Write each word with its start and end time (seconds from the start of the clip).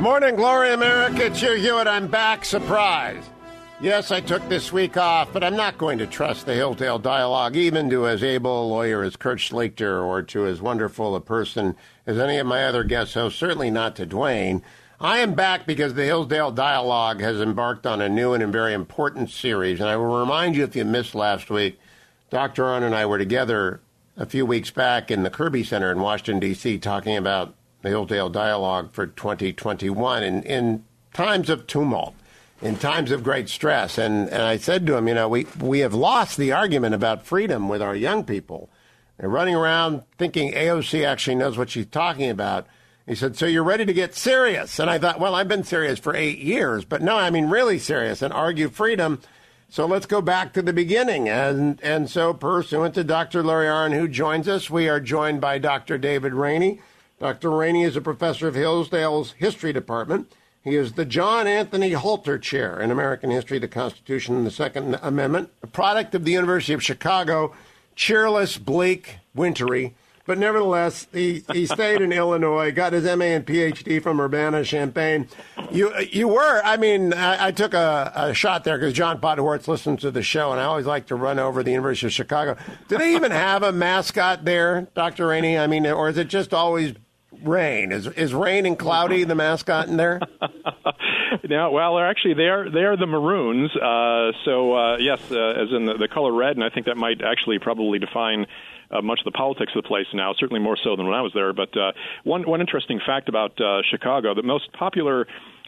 Morning, 0.00 0.36
Glory 0.36 0.72
America. 0.72 1.26
It's 1.26 1.40
Hugh 1.40 1.54
Hewitt. 1.54 1.88
I'm 1.88 2.06
back. 2.06 2.44
Surprise. 2.44 3.24
Yes, 3.80 4.12
I 4.12 4.20
took 4.20 4.48
this 4.48 4.72
week 4.72 4.96
off, 4.96 5.32
but 5.32 5.42
I'm 5.42 5.56
not 5.56 5.76
going 5.76 5.98
to 5.98 6.06
trust 6.06 6.46
the 6.46 6.54
Hillsdale 6.54 7.00
Dialogue, 7.00 7.56
even 7.56 7.90
to 7.90 8.06
as 8.06 8.22
able 8.22 8.62
a 8.62 8.68
lawyer 8.68 9.02
as 9.02 9.16
Kurt 9.16 9.38
Schlichter 9.38 10.04
or 10.04 10.22
to 10.22 10.46
as 10.46 10.62
wonderful 10.62 11.16
a 11.16 11.20
person 11.20 11.74
as 12.06 12.16
any 12.16 12.38
of 12.38 12.46
my 12.46 12.64
other 12.64 12.84
guests 12.84 13.14
hosts, 13.14 13.40
certainly 13.40 13.72
not 13.72 13.96
to 13.96 14.06
Dwayne. 14.06 14.62
I 15.00 15.18
am 15.18 15.34
back 15.34 15.66
because 15.66 15.94
the 15.94 16.04
Hillsdale 16.04 16.52
Dialogue 16.52 17.20
has 17.20 17.40
embarked 17.40 17.84
on 17.84 18.00
a 18.00 18.08
new 18.08 18.34
and 18.34 18.52
very 18.52 18.74
important 18.74 19.30
series. 19.30 19.80
And 19.80 19.88
I 19.88 19.96
will 19.96 20.20
remind 20.20 20.54
you, 20.54 20.62
if 20.62 20.76
you 20.76 20.84
missed 20.84 21.16
last 21.16 21.50
week, 21.50 21.76
Dr. 22.30 22.62
Arnn 22.62 22.84
and 22.84 22.94
I 22.94 23.04
were 23.04 23.18
together 23.18 23.80
a 24.16 24.26
few 24.26 24.46
weeks 24.46 24.70
back 24.70 25.10
in 25.10 25.24
the 25.24 25.30
Kirby 25.30 25.64
Center 25.64 25.90
in 25.90 25.98
Washington, 25.98 26.38
D.C., 26.38 26.78
talking 26.78 27.16
about 27.16 27.54
the 27.82 27.88
Hillsdale 27.88 28.28
Dialogue 28.28 28.92
for 28.92 29.06
2021 29.06 30.22
in, 30.22 30.42
in 30.42 30.84
times 31.12 31.48
of 31.48 31.66
tumult, 31.66 32.14
in 32.60 32.76
times 32.76 33.10
of 33.10 33.22
great 33.22 33.48
stress. 33.48 33.98
And, 33.98 34.28
and 34.28 34.42
I 34.42 34.56
said 34.56 34.86
to 34.86 34.96
him, 34.96 35.08
you 35.08 35.14
know, 35.14 35.28
we, 35.28 35.46
we 35.60 35.80
have 35.80 35.94
lost 35.94 36.36
the 36.36 36.52
argument 36.52 36.94
about 36.94 37.24
freedom 37.24 37.68
with 37.68 37.82
our 37.82 37.94
young 37.94 38.24
people. 38.24 38.68
They're 39.18 39.28
running 39.28 39.54
around 39.54 40.02
thinking 40.16 40.52
AOC 40.52 41.04
actually 41.06 41.36
knows 41.36 41.58
what 41.58 41.70
she's 41.70 41.86
talking 41.86 42.30
about. 42.30 42.66
He 43.06 43.14
said, 43.14 43.36
So 43.36 43.46
you're 43.46 43.64
ready 43.64 43.86
to 43.86 43.92
get 43.92 44.14
serious? 44.14 44.78
And 44.78 44.90
I 44.90 44.98
thought, 44.98 45.18
Well, 45.18 45.34
I've 45.34 45.48
been 45.48 45.64
serious 45.64 45.98
for 45.98 46.14
eight 46.14 46.38
years, 46.38 46.84
but 46.84 47.02
no, 47.02 47.16
I 47.16 47.30
mean 47.30 47.48
really 47.48 47.78
serious 47.78 48.22
and 48.22 48.32
argue 48.32 48.68
freedom. 48.68 49.20
So 49.70 49.86
let's 49.86 50.06
go 50.06 50.22
back 50.22 50.52
to 50.52 50.62
the 50.62 50.72
beginning. 50.72 51.28
And, 51.28 51.80
and 51.82 52.08
so, 52.08 52.32
pursuant 52.32 52.94
to 52.94 53.04
Dr. 53.04 53.42
Larry 53.42 53.66
Arnn, 53.66 53.98
who 53.98 54.08
joins 54.08 54.48
us, 54.48 54.70
we 54.70 54.88
are 54.88 55.00
joined 55.00 55.40
by 55.40 55.58
Dr. 55.58 55.98
David 55.98 56.32
Raney. 56.32 56.80
Dr. 57.18 57.50
Raney 57.50 57.82
is 57.82 57.96
a 57.96 58.00
professor 58.00 58.46
of 58.46 58.54
Hillsdale's 58.54 59.32
History 59.32 59.72
Department. 59.72 60.32
He 60.62 60.76
is 60.76 60.92
the 60.92 61.04
John 61.04 61.46
Anthony 61.48 61.92
Halter 61.92 62.38
Chair 62.38 62.80
in 62.80 62.90
American 62.90 63.30
History, 63.30 63.58
the 63.58 63.68
Constitution, 63.68 64.36
and 64.36 64.46
the 64.46 64.50
Second 64.52 64.98
Amendment, 65.02 65.50
a 65.62 65.66
product 65.66 66.14
of 66.14 66.24
the 66.24 66.32
University 66.32 66.74
of 66.74 66.82
Chicago, 66.82 67.54
cheerless, 67.96 68.56
bleak, 68.56 69.18
wintry. 69.34 69.94
But 70.26 70.36
nevertheless, 70.36 71.06
he, 71.10 71.42
he 71.54 71.64
stayed 71.64 72.02
in 72.02 72.12
Illinois, 72.12 72.70
got 72.70 72.92
his 72.92 73.04
MA 73.04 73.24
and 73.24 73.46
PhD 73.46 74.00
from 74.02 74.20
Urbana 74.20 74.62
Champaign. 74.62 75.26
You 75.70 75.98
you 76.00 76.28
were, 76.28 76.60
I 76.62 76.76
mean, 76.76 77.14
I, 77.14 77.46
I 77.46 77.50
took 77.50 77.72
a, 77.72 78.12
a, 78.14 78.34
shot 78.34 78.62
there 78.62 78.76
because 78.76 78.92
John 78.92 79.22
Podhoretz 79.22 79.66
listens 79.68 80.02
to 80.02 80.10
the 80.10 80.22
show, 80.22 80.52
and 80.52 80.60
I 80.60 80.64
always 80.64 80.84
like 80.84 81.06
to 81.06 81.14
run 81.14 81.38
over 81.38 81.62
the 81.62 81.70
University 81.70 82.08
of 82.08 82.12
Chicago. 82.12 82.58
Do 82.88 82.98
they 82.98 83.14
even 83.14 83.30
have 83.30 83.62
a 83.62 83.72
mascot 83.72 84.44
there, 84.44 84.86
Dr. 84.94 85.28
Raney? 85.28 85.58
I 85.58 85.66
mean, 85.66 85.86
or 85.86 86.10
is 86.10 86.18
it 86.18 86.28
just 86.28 86.52
always 86.52 86.92
rain? 87.42 87.92
Is 87.92 88.06
is 88.06 88.34
rain 88.34 88.66
and 88.66 88.78
cloudy 88.78 89.24
the 89.24 89.34
mascot 89.34 89.88
in 89.88 89.96
there? 89.96 90.20
no, 91.48 91.70
well, 91.70 91.96
they're 91.96 92.08
actually 92.08 92.34
they 92.34 92.48
are 92.48 92.70
they 92.70 92.84
are 92.84 92.96
the 92.96 93.06
Maroons. 93.06 93.74
Uh, 93.74 94.32
so 94.44 94.74
uh, 94.74 94.96
yes, 94.98 95.20
uh, 95.30 95.62
as 95.62 95.68
in 95.70 95.86
the, 95.86 95.94
the 95.98 96.08
color 96.08 96.32
red, 96.32 96.56
and 96.56 96.64
I 96.64 96.70
think 96.70 96.86
that 96.86 96.96
might 96.96 97.22
actually 97.22 97.58
probably 97.58 97.98
define 97.98 98.46
uh, 98.90 99.02
much 99.02 99.20
of 99.20 99.24
the 99.24 99.36
politics 99.36 99.72
of 99.74 99.82
the 99.82 99.88
place 99.88 100.06
now, 100.14 100.32
certainly 100.38 100.62
more 100.62 100.76
so 100.82 100.96
than 100.96 101.06
when 101.06 101.14
I 101.14 101.22
was 101.22 101.32
there. 101.34 101.52
But 101.52 101.76
uh, 101.76 101.92
one 102.24 102.46
one 102.46 102.60
interesting 102.60 103.00
fact 103.04 103.28
about 103.28 103.60
uh, 103.60 103.82
Chicago: 103.90 104.34
the 104.34 104.42
most 104.42 104.72
popular 104.72 105.26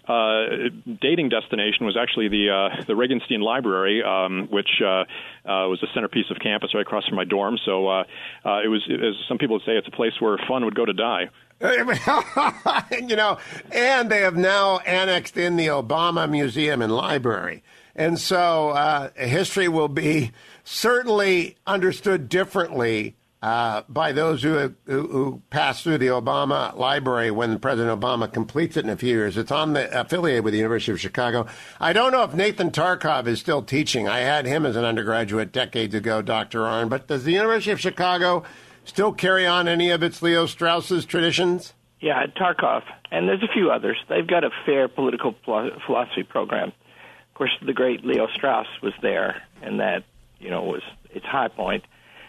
uh, 0.08 0.70
dating 1.00 1.28
destination 1.28 1.86
was 1.86 1.96
actually 1.96 2.28
the 2.28 2.50
uh, 2.50 2.84
the 2.86 2.94
Regenstein 2.94 3.42
Library, 3.42 4.02
um, 4.02 4.48
which 4.50 4.80
uh, 4.82 5.04
uh, 5.44 5.68
was 5.68 5.78
the 5.80 5.88
centerpiece 5.94 6.26
of 6.30 6.38
campus 6.38 6.74
right 6.74 6.82
across 6.82 7.06
from 7.06 7.16
my 7.16 7.24
dorm. 7.24 7.58
So 7.64 7.86
uh, 7.86 8.04
uh, 8.44 8.60
it 8.64 8.68
was, 8.68 8.82
as 8.90 9.14
some 9.28 9.38
people 9.38 9.56
would 9.56 9.64
say, 9.64 9.76
it's 9.76 9.88
a 9.88 9.92
place 9.92 10.12
where 10.18 10.36
fun 10.48 10.64
would 10.64 10.74
go 10.74 10.84
to 10.84 10.92
die. 10.92 11.30
you 13.06 13.16
know, 13.16 13.38
and 13.70 14.10
they 14.10 14.20
have 14.20 14.36
now 14.36 14.78
annexed 14.78 15.36
in 15.36 15.56
the 15.56 15.66
Obama 15.66 16.28
Museum 16.28 16.80
and 16.80 16.92
Library. 16.92 17.62
And 17.94 18.18
so 18.18 18.70
uh, 18.70 19.10
history 19.14 19.68
will 19.68 19.88
be 19.88 20.32
certainly 20.64 21.56
understood 21.66 22.28
differently 22.28 23.16
uh, 23.42 23.82
by 23.88 24.12
those 24.12 24.42
who, 24.42 24.74
who, 24.84 25.06
who 25.08 25.42
pass 25.50 25.82
through 25.82 25.98
the 25.98 26.08
Obama 26.08 26.76
Library 26.76 27.30
when 27.30 27.58
President 27.58 27.98
Obama 27.98 28.30
completes 28.30 28.76
it 28.76 28.84
in 28.84 28.90
a 28.90 28.96
few 28.96 29.16
years. 29.16 29.36
It's 29.36 29.50
on 29.50 29.72
the 29.72 29.98
affiliated 29.98 30.44
with 30.44 30.52
the 30.52 30.58
University 30.58 30.92
of 30.92 31.00
Chicago. 31.00 31.46
I 31.78 31.92
don't 31.92 32.12
know 32.12 32.22
if 32.22 32.34
Nathan 32.34 32.70
Tarcov 32.70 33.26
is 33.26 33.40
still 33.40 33.62
teaching. 33.62 34.08
I 34.08 34.20
had 34.20 34.46
him 34.46 34.66
as 34.66 34.76
an 34.76 34.84
undergraduate 34.84 35.52
decades 35.52 35.94
ago, 35.94 36.20
Dr. 36.20 36.60
Arnn. 36.60 36.90
But 36.90 37.06
does 37.06 37.24
the 37.24 37.32
University 37.32 37.70
of 37.70 37.80
Chicago 37.80 38.44
still 38.84 39.12
carry 39.12 39.46
on 39.46 39.68
any 39.68 39.90
of 39.90 40.02
its 40.02 40.22
Leo 40.22 40.46
Strauss's 40.46 41.04
traditions? 41.04 41.74
Yeah, 42.00 42.26
Tarcov, 42.26 42.82
and 43.10 43.28
there's 43.28 43.42
a 43.42 43.52
few 43.52 43.70
others. 43.70 43.98
They've 44.08 44.26
got 44.26 44.44
a 44.44 44.50
fair 44.64 44.88
political 44.88 45.34
philosophy 45.44 46.22
program. 46.22 46.68
Of 46.68 47.34
course, 47.34 47.56
the 47.64 47.72
great 47.72 48.04
Leo 48.04 48.26
Strauss 48.34 48.66
was 48.82 48.94
there, 49.02 49.42
and 49.62 49.80
that 49.80 50.04
you 50.38 50.50
know 50.50 50.62
was 50.62 50.82
its 51.10 51.26
high 51.26 51.48
point. 51.48 51.84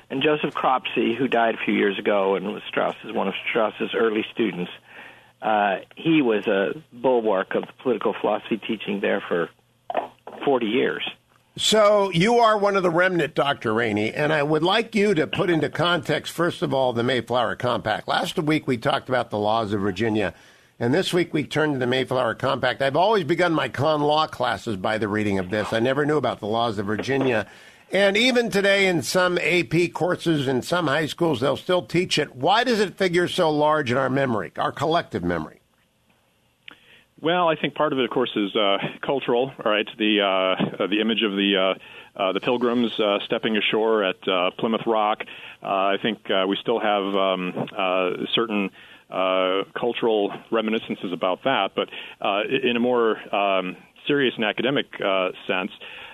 And 0.10 0.22
Joseph 0.22 0.54
Cropsey, 0.54 1.16
who 1.18 1.30
died 1.30 1.56
a 1.56 1.58
few 1.64 1.74
years 1.74 1.98
ago 1.98 2.36
and 2.36 2.48
was 2.48 2.62
Strauss's 2.68 3.14
one 3.14 3.30
of 3.30 3.34
Strauss's 3.50 3.92
early 3.96 4.26
students, 4.34 4.70
uh, 5.42 5.78
he 5.96 6.22
was 6.22 6.46
a 6.48 6.74
bulwark 6.92 7.56
of 7.56 7.64
the 7.64 7.74
political 7.82 8.14
philosophy 8.20 8.58
teaching 8.58 9.00
there 9.00 9.24
for 9.26 9.50
40 10.44 10.66
years. 10.66 11.10
So 11.58 12.10
you 12.12 12.38
are 12.38 12.58
one 12.58 12.78
of 12.78 12.84
the 12.84 12.90
remnant, 12.90 13.36
Dr. 13.36 13.74
Raney, 13.74 14.14
and 14.14 14.32
I 14.32 14.42
would 14.42 14.64
like 14.64 14.96
you 14.96 15.14
to 15.14 15.28
put 15.28 15.50
into 15.50 15.70
context, 15.70 16.32
first 16.32 16.62
of 16.62 16.74
all, 16.74 16.94
the 16.94 17.04
Mayflower 17.04 17.58
Compact. 17.58 18.08
Last 18.08 18.38
week 18.40 18.68
we 18.68 18.78
talked 18.78 19.10
about 19.10 19.32
the 19.32 19.38
laws 19.38 19.74
of 19.74 19.82
Virginia, 19.82 20.34
and 20.80 20.94
this 20.94 21.14
week 21.14 21.34
we 21.34 21.44
turned 21.44 21.74
to 21.74 21.80
the 21.80 21.88
Mayflower 21.88 22.36
Compact. 22.36 22.82
I've 22.82 22.96
always 22.96 23.26
begun 23.26 23.52
my 23.52 23.68
con 23.68 24.02
law 24.02 24.28
classes 24.28 24.78
by 24.78 24.98
the 24.98 25.10
reading 25.10 25.40
of 25.40 25.50
this. 25.50 25.74
I 25.74 25.80
never 25.80 26.06
knew 26.06 26.16
about 26.16 26.40
the 26.40 26.48
laws 26.48 26.80
of 26.80 26.86
Virginia. 26.86 27.46
And 27.92 28.16
even 28.16 28.50
today, 28.50 28.88
in 28.88 29.02
some 29.02 29.38
AP 29.38 29.92
courses 29.92 30.48
in 30.48 30.62
some 30.62 30.88
high 30.88 31.08
schools, 31.08 31.42
they'll 31.42 31.58
still 31.58 31.82
teach 31.82 32.18
it. 32.18 32.34
Why 32.34 32.64
does 32.64 32.80
it 32.80 32.96
figure 32.96 33.28
so 33.28 33.52
large 33.52 33.92
in 33.92 33.98
our 33.98 34.10
memory, 34.10 34.54
our 34.58 34.72
collective 34.72 35.26
memory? 35.26 35.61
Well, 37.22 37.48
I 37.48 37.56
think 37.56 37.76
part 37.76 37.94
of 37.94 38.00
it, 38.00 38.06
of 38.06 38.10
course, 38.10 38.32
is 38.36 38.56
uh, 38.56 38.78
cultural. 39.02 39.52
Right, 39.64 39.88
the 39.98 40.22
uh, 40.22 40.88
the 40.88 41.00
image 41.00 41.22
of 41.22 41.34
the 41.34 41.76
uh, 42.18 42.20
uh, 42.20 42.32
the 42.34 42.40
pilgrims 42.40 43.00
uh, 43.00 43.20
stepping 43.26 43.58
ashore 43.58 44.04
at 44.04 44.28
uh, 44.28 44.50
Plymouth 44.58 44.88
Rock. 44.88 45.24
Uh, 45.62 45.68
I 45.68 45.98
think 46.02 46.18
uh, 46.32 46.46
we 46.48 46.58
still 46.60 46.80
have 46.80 47.16
um, 47.16 47.54
uh, 47.78 48.10
certain 48.34 48.72
uh, 49.12 49.64
cultural 49.80 50.34
reminiscences 50.50 51.14
about 51.14 51.44
that, 51.44 51.74
but 51.76 51.90
uh, 52.22 52.42
in 52.64 52.76
a 52.76 52.80
more 52.80 53.18
um, 53.36 53.78
serious 54.08 54.34
and 54.36 54.46
academic 54.46 54.88
uh, 55.00 55.30
sense, 55.46 55.72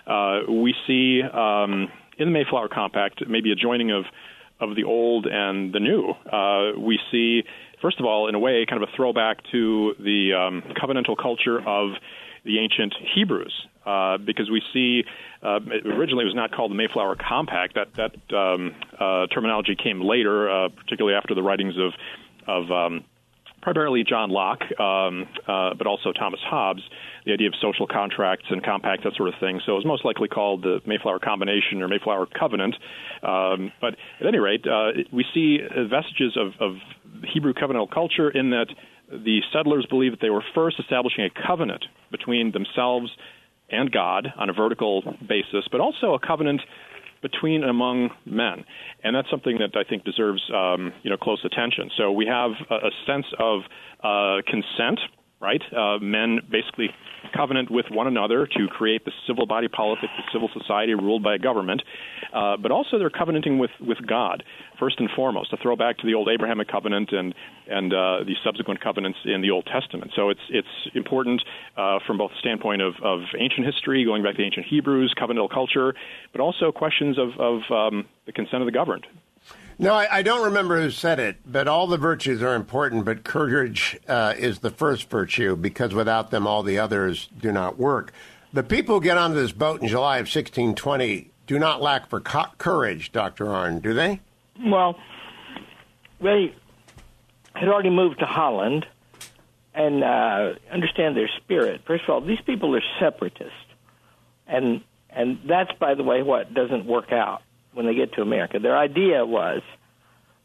uh, 0.08 0.42
we 0.50 0.76
see 0.88 1.22
um, 1.24 1.90
in 2.18 2.28
the 2.28 2.32
Mayflower 2.32 2.68
Compact 2.68 3.26
maybe 3.30 3.54
a 3.54 3.56
joining 3.56 3.92
of 3.92 4.04
of 4.60 4.76
the 4.76 4.84
old 4.84 5.26
and 5.28 5.72
the 5.72 5.80
new. 5.80 6.14
Uh, 6.32 6.72
we 6.78 7.00
see 7.12 7.44
first 7.82 8.00
of 8.00 8.06
all, 8.06 8.28
in 8.28 8.36
a 8.36 8.40
way, 8.40 8.66
kind 8.68 8.82
of 8.82 8.90
a 8.90 8.92
throwback 8.96 9.38
to 9.52 9.94
the 10.00 10.34
um, 10.34 10.64
covenantal 10.76 11.18
culture 11.18 11.60
of 11.60 11.92
the 12.44 12.60
ancient 12.60 12.94
Hebrews, 13.14 13.54
uh, 13.86 14.18
because 14.18 14.50
we 14.50 14.62
see 14.74 15.04
uh, 15.44 15.60
originally 15.86 16.24
it 16.24 16.28
was 16.28 16.36
not 16.36 16.52
called 16.52 16.72
the 16.72 16.76
Mayflower 16.76 17.16
Compact. 17.16 17.76
That 17.76 17.94
that 17.96 18.36
um, 18.36 18.76
uh, 19.00 19.28
terminology 19.28 19.76
came 19.76 20.02
later, 20.02 20.50
uh, 20.50 20.70
particularly 20.70 21.18
after 21.18 21.36
the 21.36 21.44
writings 21.44 21.76
of 21.78 21.94
of 22.48 22.72
um, 22.72 23.04
primarily 23.62 24.04
John 24.04 24.30
Locke, 24.30 24.64
um, 24.80 25.28
uh, 25.48 25.74
but 25.74 25.88
also 25.88 26.14
Thomas 26.14 26.40
Hobbes, 26.44 26.82
the 27.28 27.34
idea 27.34 27.48
of 27.48 27.54
social 27.62 27.86
contracts 27.86 28.46
and 28.50 28.64
compacts, 28.64 29.04
that 29.04 29.14
sort 29.16 29.30
of 29.30 29.36
thing. 29.40 29.60
So 29.66 29.74
it 29.74 29.76
was 29.76 29.86
most 29.86 30.06
likely 30.06 30.30
called 30.30 30.64
the 30.64 30.80
Mayflower 30.86 31.20
Combination 31.20 31.82
or 31.82 31.88
Mayflower 31.88 32.26
Covenant. 32.26 32.76
Um, 33.22 33.72
but 33.82 33.96
at 34.20 34.26
any 34.26 34.40
rate, 34.40 34.66
uh, 34.66 34.92
we 35.12 35.26
see 35.34 35.60
vestiges 35.90 36.38
of, 36.38 36.54
of 36.60 36.78
Hebrew 37.34 37.54
covenantal 37.54 37.92
culture 37.92 38.30
in 38.30 38.52
that 38.52 38.68
the 39.12 39.42
settlers 39.54 39.86
believe 39.90 40.12
that 40.12 40.22
they 40.22 40.30
were 40.30 40.44
first 40.56 40.80
establishing 40.80 41.26
a 41.26 41.48
covenant 41.48 41.86
between 42.12 42.52
themselves 42.52 43.12
and 43.70 43.92
God 43.92 44.28
on 44.38 44.50
a 44.50 44.54
vertical 44.54 45.04
basis, 45.28 45.68
but 45.72 45.82
also 45.82 46.14
a 46.14 46.20
covenant 46.20 46.62
between 47.22 47.62
and 47.62 47.70
among 47.70 48.12
men, 48.26 48.64
and 49.04 49.16
that's 49.16 49.30
something 49.30 49.58
that 49.58 49.76
I 49.76 49.88
think 49.90 50.04
deserves 50.04 50.42
um, 50.54 50.94
you 51.02 51.10
know 51.10 51.18
close 51.18 51.44
attention. 51.44 51.90
So 51.98 52.12
we 52.12 52.28
have 52.28 52.52
a, 52.70 52.76
a 52.76 52.92
sense 53.08 53.26
of 53.40 53.62
uh, 54.04 54.42
consent 54.48 55.00
right? 55.40 55.62
Uh, 55.76 56.00
men 56.00 56.40
basically 56.50 56.90
covenant 57.36 57.70
with 57.70 57.86
one 57.92 58.08
another 58.08 58.48
to 58.48 58.68
create 58.68 59.06
the 59.06 59.12
civil 59.28 59.46
body 59.46 59.68
politic, 59.68 60.10
the 60.18 60.24
civil 60.32 60.50
society 60.54 60.94
ruled 60.94 61.24
by 61.24 61.36
a 61.36 61.40
government, 61.40 61.82
uh, 62.34 62.58
but 62.58 62.72
also 62.72 62.98
they're 62.98 63.10
covenanting 63.10 63.60
with, 63.60 63.72
with 63.80 63.98
God 64.08 64.44
first 64.80 65.00
and 65.00 65.10
foremost. 65.16 65.50
To 65.52 65.58
throw 65.58 65.76
back 65.76 65.98
to 66.00 66.08
the 66.08 66.14
old 66.14 66.30
Abrahamic 66.30 66.68
covenant 66.68 67.12
and 67.12 67.34
and 67.70 67.94
uh, 67.94 68.24
the 68.26 68.36
subsequent 68.46 68.82
covenants 68.82 69.20
in 69.26 69.42
the 69.42 69.52
Old 69.52 69.66
Testament. 69.66 70.12
So 70.16 70.30
it's 70.30 70.40
it's 70.50 70.96
important 70.96 71.44
uh, 71.76 72.00
from 72.06 72.18
both 72.18 72.32
the 72.32 72.40
standpoint 72.40 72.82
of, 72.82 72.94
of 73.04 73.22
ancient 73.38 73.66
history, 73.66 74.06
going 74.06 74.24
back 74.24 74.36
to 74.36 74.44
ancient 74.44 74.66
Hebrews, 74.66 75.14
covenantal 75.20 75.50
culture, 75.50 75.94
but 76.32 76.42
also 76.42 76.72
questions 76.72 77.18
of 77.18 77.30
of 77.40 77.62
um, 77.72 78.06
the 78.26 78.32
consent 78.32 78.62
of 78.62 78.66
the 78.66 78.72
governed. 78.72 79.06
No, 79.80 79.94
I, 79.94 80.08
I, 80.18 80.22
don't 80.24 80.46
remember 80.46 80.82
who 80.82 80.90
said 80.90 81.20
it, 81.20 81.38
but 81.46 81.68
all 81.68 81.86
the 81.86 81.98
virtues 81.98 82.42
are 82.42 82.56
important, 82.56 83.06
but 83.06 83.24
courage 83.24 84.00
uh, 84.08 84.34
is 84.36 84.60
the 84.60 84.72
first 84.72 85.08
virtue 85.08 85.56
because 85.56 85.94
without 85.94 86.32
them, 86.32 86.48
all 86.48 86.64
the 86.64 86.80
others 86.80 87.30
do 87.40 87.52
not 87.52 87.78
work. 87.78 88.12
The 88.54 88.64
people 88.64 88.96
who 88.96 89.02
get 89.02 89.18
onto 89.18 89.36
this 89.36 89.52
boat 89.52 89.82
in 89.82 89.88
July 89.88 90.18
of 90.18 90.24
1620 90.24 91.30
do 91.46 91.60
not 91.60 91.80
lack 91.80 92.10
for 92.10 92.20
co- 92.20 92.46
courage, 92.58 93.12
Dr. 93.12 93.46
Arnn, 93.46 93.82
do 93.82 93.94
they? 93.94 94.20
Well, 94.66 94.98
they 96.22 96.56
had 97.54 97.70
already 97.70 97.92
moved 97.92 98.20
to 98.20 98.26
Holland 98.26 98.88
and 99.76 100.04
uh, 100.04 100.54
understand 100.72 101.16
their 101.16 101.30
spirit. 101.38 101.82
First 101.86 102.06
of 102.06 102.10
all, 102.10 102.22
these 102.22 102.42
people 102.42 102.76
are 102.76 102.84
separatists, 103.00 103.54
and 104.48 104.82
and 105.12 105.40
that's 105.46 105.72
by 105.74 105.94
the 105.94 106.04
way 106.04 106.24
what 106.24 106.52
doesn't 106.54 106.86
work 106.86 107.12
out 107.12 107.44
when 107.78 107.86
they 107.86 107.94
get 107.94 108.14
to 108.14 108.22
America. 108.22 108.60
Their 108.60 108.78
idea 108.78 109.26
was, 109.26 109.62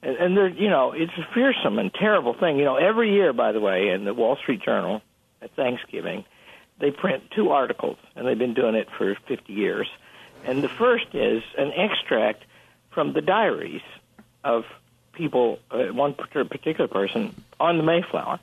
and, 0.03 0.37
they're 0.37 0.49
you 0.49 0.69
know 0.69 0.93
it's 0.93 1.13
a 1.17 1.27
fearsome 1.33 1.79
and 1.79 1.93
terrible 1.93 2.35
thing. 2.35 2.59
You 2.59 2.65
know, 2.65 2.77
every 2.77 3.13
year, 3.13 3.33
by 3.33 3.53
the 3.53 3.61
way, 3.61 3.89
in 3.89 4.05
the 4.05 4.15
Wall 4.15 4.37
Street 4.37 4.63
Journal 4.63 5.01
at 5.41 5.51
Thanksgiving, 5.57 6.25
they 6.79 6.91
print 6.91 7.23
two 7.35 7.51
articles, 7.51 7.97
and 8.15 8.27
they've 8.27 8.39
been 8.39 8.55
doing 8.55 8.75
it 8.75 8.89
for 8.99 9.17
50 9.27 9.53
years. 9.53 9.89
And 10.45 10.63
the 10.63 10.69
first 10.69 11.07
is 11.15 11.43
an 11.57 11.73
extract 11.73 12.43
from 12.91 13.13
the 13.13 13.21
diaries 13.23 13.83
of 14.45 14.65
people, 15.13 15.59
uh, 15.71 15.85
one 15.85 16.15
particular 16.15 16.89
person 16.89 17.35
on 17.61 17.79
the 17.79 17.85
Mayflower 17.85 18.41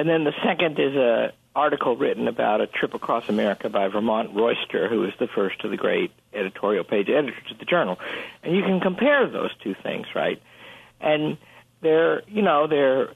and 0.00 0.08
then 0.08 0.24
the 0.24 0.32
second 0.42 0.78
is 0.78 0.94
a 0.96 1.32
article 1.54 1.96
written 1.96 2.28
about 2.28 2.60
a 2.60 2.66
trip 2.66 2.94
across 2.94 3.28
America 3.28 3.68
by 3.68 3.88
Vermont 3.88 4.30
Royster, 4.34 4.88
who 4.88 5.00
was 5.00 5.10
the 5.18 5.26
first 5.26 5.64
of 5.64 5.70
the 5.70 5.76
great 5.76 6.12
editorial 6.32 6.84
page 6.84 7.08
editors 7.08 7.50
of 7.50 7.58
the 7.58 7.64
journal. 7.64 7.98
And 8.42 8.54
you 8.54 8.62
can 8.62 8.80
compare 8.80 9.28
those 9.28 9.50
two 9.62 9.74
things, 9.82 10.06
right? 10.14 10.40
And 11.00 11.38
they're, 11.80 12.22
you 12.28 12.42
know, 12.42 12.66
they're 12.66 13.08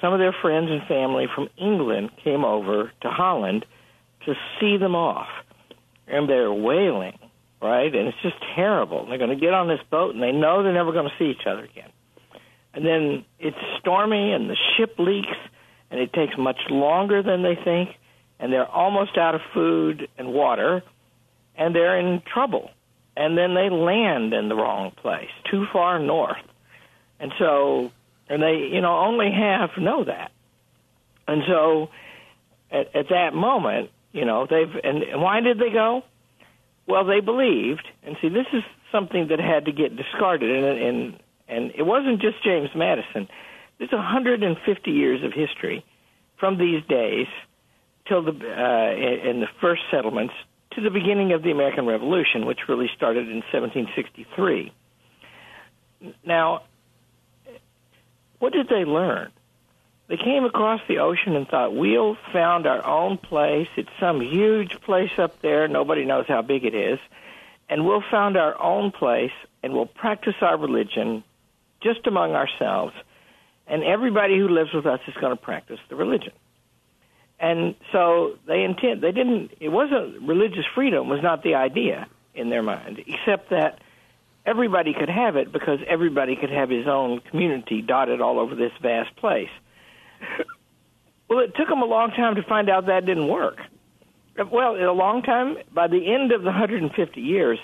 some 0.00 0.14
of 0.14 0.18
their 0.18 0.32
friends 0.32 0.70
and 0.70 0.82
family 0.86 1.26
from 1.32 1.48
England 1.58 2.10
came 2.24 2.44
over 2.44 2.90
to 3.02 3.10
Holland 3.10 3.66
to 4.24 4.34
see 4.58 4.78
them 4.78 4.94
off, 4.94 5.28
and 6.06 6.28
they're 6.28 6.52
wailing, 6.52 7.18
right? 7.60 7.94
And 7.94 8.08
it's 8.08 8.22
just 8.22 8.36
terrible. 8.54 9.06
They're 9.06 9.18
going 9.18 9.30
to 9.30 9.36
get 9.36 9.52
on 9.52 9.68
this 9.68 9.80
boat, 9.90 10.14
and 10.14 10.22
they 10.22 10.32
know 10.32 10.62
they're 10.62 10.72
never 10.72 10.92
going 10.92 11.08
to 11.08 11.14
see 11.18 11.30
each 11.30 11.46
other 11.46 11.64
again. 11.64 11.90
And 12.72 12.86
then 12.86 13.24
it's 13.38 13.56
stormy, 13.78 14.32
and 14.32 14.48
the 14.48 14.56
ship 14.76 14.98
leaks 14.98 15.36
and 15.90 16.00
it 16.00 16.12
takes 16.12 16.36
much 16.36 16.58
longer 16.70 17.22
than 17.22 17.42
they 17.42 17.56
think, 17.62 17.90
and 18.38 18.52
they're 18.52 18.66
almost 18.66 19.16
out 19.16 19.34
of 19.34 19.40
food 19.54 20.08
and 20.16 20.32
water, 20.32 20.82
and 21.56 21.74
they're 21.74 21.98
in 21.98 22.22
trouble. 22.32 22.70
And 23.16 23.36
then 23.36 23.54
they 23.54 23.68
land 23.68 24.32
in 24.32 24.48
the 24.48 24.54
wrong 24.54 24.92
place, 24.92 25.30
too 25.50 25.66
far 25.72 25.98
north. 25.98 26.36
And 27.18 27.32
so, 27.38 27.90
and 28.28 28.42
they, 28.42 28.68
you 28.72 28.80
know, 28.80 28.96
only 28.98 29.30
half 29.32 29.70
know 29.76 30.04
that. 30.04 30.30
And 31.26 31.42
so, 31.48 31.88
at, 32.70 32.94
at 32.94 33.08
that 33.10 33.34
moment, 33.34 33.90
you 34.12 34.24
know, 34.24 34.46
they've, 34.48 34.72
and 34.84 35.20
why 35.20 35.40
did 35.40 35.58
they 35.58 35.70
go? 35.70 36.02
Well, 36.86 37.04
they 37.04 37.20
believed, 37.20 37.86
and 38.04 38.16
see, 38.22 38.28
this 38.28 38.46
is 38.52 38.62
something 38.92 39.28
that 39.28 39.40
had 39.40 39.66
to 39.66 39.72
get 39.72 39.96
discarded, 39.96 40.50
and, 40.50 40.78
and, 40.78 41.20
and 41.48 41.72
it 41.76 41.82
wasn't 41.82 42.20
just 42.22 42.42
James 42.44 42.70
Madison 42.74 43.28
there's 43.78 43.92
150 43.92 44.90
years 44.90 45.22
of 45.24 45.32
history 45.32 45.84
from 46.38 46.58
these 46.58 46.82
days 46.88 47.26
till 48.06 48.22
the 48.22 48.32
uh, 48.32 49.28
in 49.30 49.40
the 49.40 49.48
first 49.60 49.82
settlements 49.90 50.34
to 50.72 50.80
the 50.80 50.90
beginning 50.90 51.32
of 51.32 51.42
the 51.42 51.50
American 51.50 51.86
Revolution, 51.86 52.46
which 52.46 52.60
really 52.68 52.90
started 52.96 53.28
in 53.28 53.42
1763. 53.52 54.72
Now, 56.24 56.62
what 58.38 58.52
did 58.52 58.68
they 58.68 58.84
learn? 58.84 59.30
They 60.08 60.16
came 60.16 60.44
across 60.44 60.80
the 60.88 60.98
ocean 60.98 61.36
and 61.36 61.46
thought, 61.46 61.74
we'll 61.74 62.16
found 62.32 62.66
our 62.66 62.84
own 62.84 63.18
place. 63.18 63.68
It's 63.76 63.90
some 64.00 64.20
huge 64.20 64.80
place 64.82 65.10
up 65.18 65.42
there. 65.42 65.68
Nobody 65.68 66.04
knows 66.04 66.24
how 66.26 66.40
big 66.40 66.64
it 66.64 66.74
is. 66.74 66.98
And 67.68 67.84
we'll 67.84 68.04
found 68.10 68.36
our 68.36 68.60
own 68.60 68.90
place 68.90 69.32
and 69.62 69.74
we'll 69.74 69.86
practice 69.86 70.36
our 70.40 70.56
religion 70.56 71.24
just 71.82 72.06
among 72.06 72.32
ourselves 72.32 72.94
and 73.68 73.84
everybody 73.84 74.38
who 74.38 74.48
lives 74.48 74.72
with 74.72 74.86
us 74.86 75.00
is 75.06 75.14
going 75.20 75.36
to 75.36 75.42
practice 75.42 75.78
the 75.88 75.96
religion. 75.96 76.32
And 77.40 77.76
so 77.92 78.36
they 78.46 78.64
intend 78.64 79.02
they 79.02 79.12
didn't 79.12 79.52
it 79.60 79.68
wasn't 79.68 80.22
religious 80.26 80.64
freedom 80.74 81.08
was 81.08 81.22
not 81.22 81.42
the 81.42 81.54
idea 81.54 82.08
in 82.34 82.50
their 82.50 82.62
mind, 82.62 83.00
except 83.06 83.50
that 83.50 83.80
everybody 84.44 84.92
could 84.92 85.08
have 85.08 85.36
it 85.36 85.52
because 85.52 85.78
everybody 85.86 86.34
could 86.34 86.50
have 86.50 86.70
his 86.70 86.86
own 86.86 87.20
community 87.20 87.82
dotted 87.82 88.20
all 88.20 88.40
over 88.40 88.54
this 88.54 88.72
vast 88.80 89.14
place. 89.16 89.50
well, 91.28 91.40
it 91.40 91.54
took 91.54 91.68
them 91.68 91.82
a 91.82 91.86
long 91.86 92.10
time 92.10 92.34
to 92.36 92.42
find 92.42 92.68
out 92.68 92.86
that 92.86 93.06
didn't 93.06 93.28
work. 93.28 93.58
Well, 94.50 94.76
in 94.76 94.84
a 94.84 94.92
long 94.92 95.22
time, 95.22 95.58
by 95.72 95.88
the 95.88 96.12
end 96.12 96.32
of 96.32 96.42
the 96.42 96.46
150 96.50 97.20
years, 97.20 97.58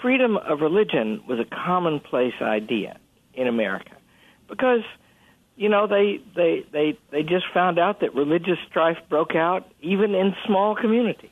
freedom 0.00 0.36
of 0.36 0.60
religion 0.60 1.22
was 1.28 1.38
a 1.40 1.44
commonplace 1.44 2.34
idea 2.40 2.98
in 3.34 3.48
America 3.48 3.96
because 4.48 4.82
you 5.56 5.68
know 5.68 5.86
they 5.86 6.20
they 6.34 6.64
they 6.72 6.98
they 7.10 7.22
just 7.22 7.46
found 7.52 7.78
out 7.78 8.00
that 8.00 8.14
religious 8.14 8.58
strife 8.68 8.98
broke 9.08 9.34
out 9.34 9.68
even 9.80 10.14
in 10.14 10.34
small 10.46 10.74
communities. 10.74 11.30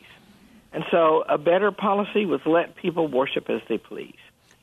And 0.73 0.85
so 0.91 1.25
a 1.29 1.37
better 1.37 1.71
policy 1.71 2.25
was 2.25 2.41
let 2.47 2.77
people 2.77 3.07
worship 3.07 3.51
as 3.51 3.61
they 3.69 3.77
please. 3.79 4.17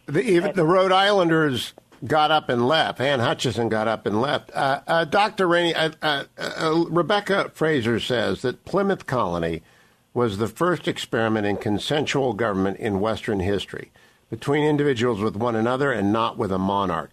The, 0.07 0.21
even 0.21 0.55
the 0.55 0.65
rhode 0.65 0.91
islanders 0.91 1.73
got 2.05 2.31
up 2.31 2.49
and 2.49 2.67
left. 2.67 2.99
Anne 2.99 3.19
hutchinson 3.19 3.69
got 3.69 3.87
up 3.87 4.05
and 4.05 4.21
left. 4.21 4.51
Uh, 4.53 4.81
uh, 4.87 5.05
dr 5.05 5.45
raney 5.45 5.73
uh, 5.75 5.91
uh, 6.01 6.23
uh, 6.37 6.85
rebecca 6.89 7.51
fraser 7.53 7.99
says 7.99 8.41
that 8.41 8.65
plymouth 8.65 9.05
colony 9.05 9.61
was 10.13 10.37
the 10.37 10.47
first 10.47 10.87
experiment 10.87 11.45
in 11.45 11.57
consensual 11.57 12.33
government 12.33 12.77
in 12.77 12.99
western 12.99 13.41
history 13.41 13.91
between 14.29 14.63
individuals 14.63 15.21
with 15.21 15.35
one 15.35 15.55
another 15.55 15.91
and 15.91 16.13
not 16.13 16.37
with 16.37 16.51
a 16.51 16.57
monarch 16.57 17.11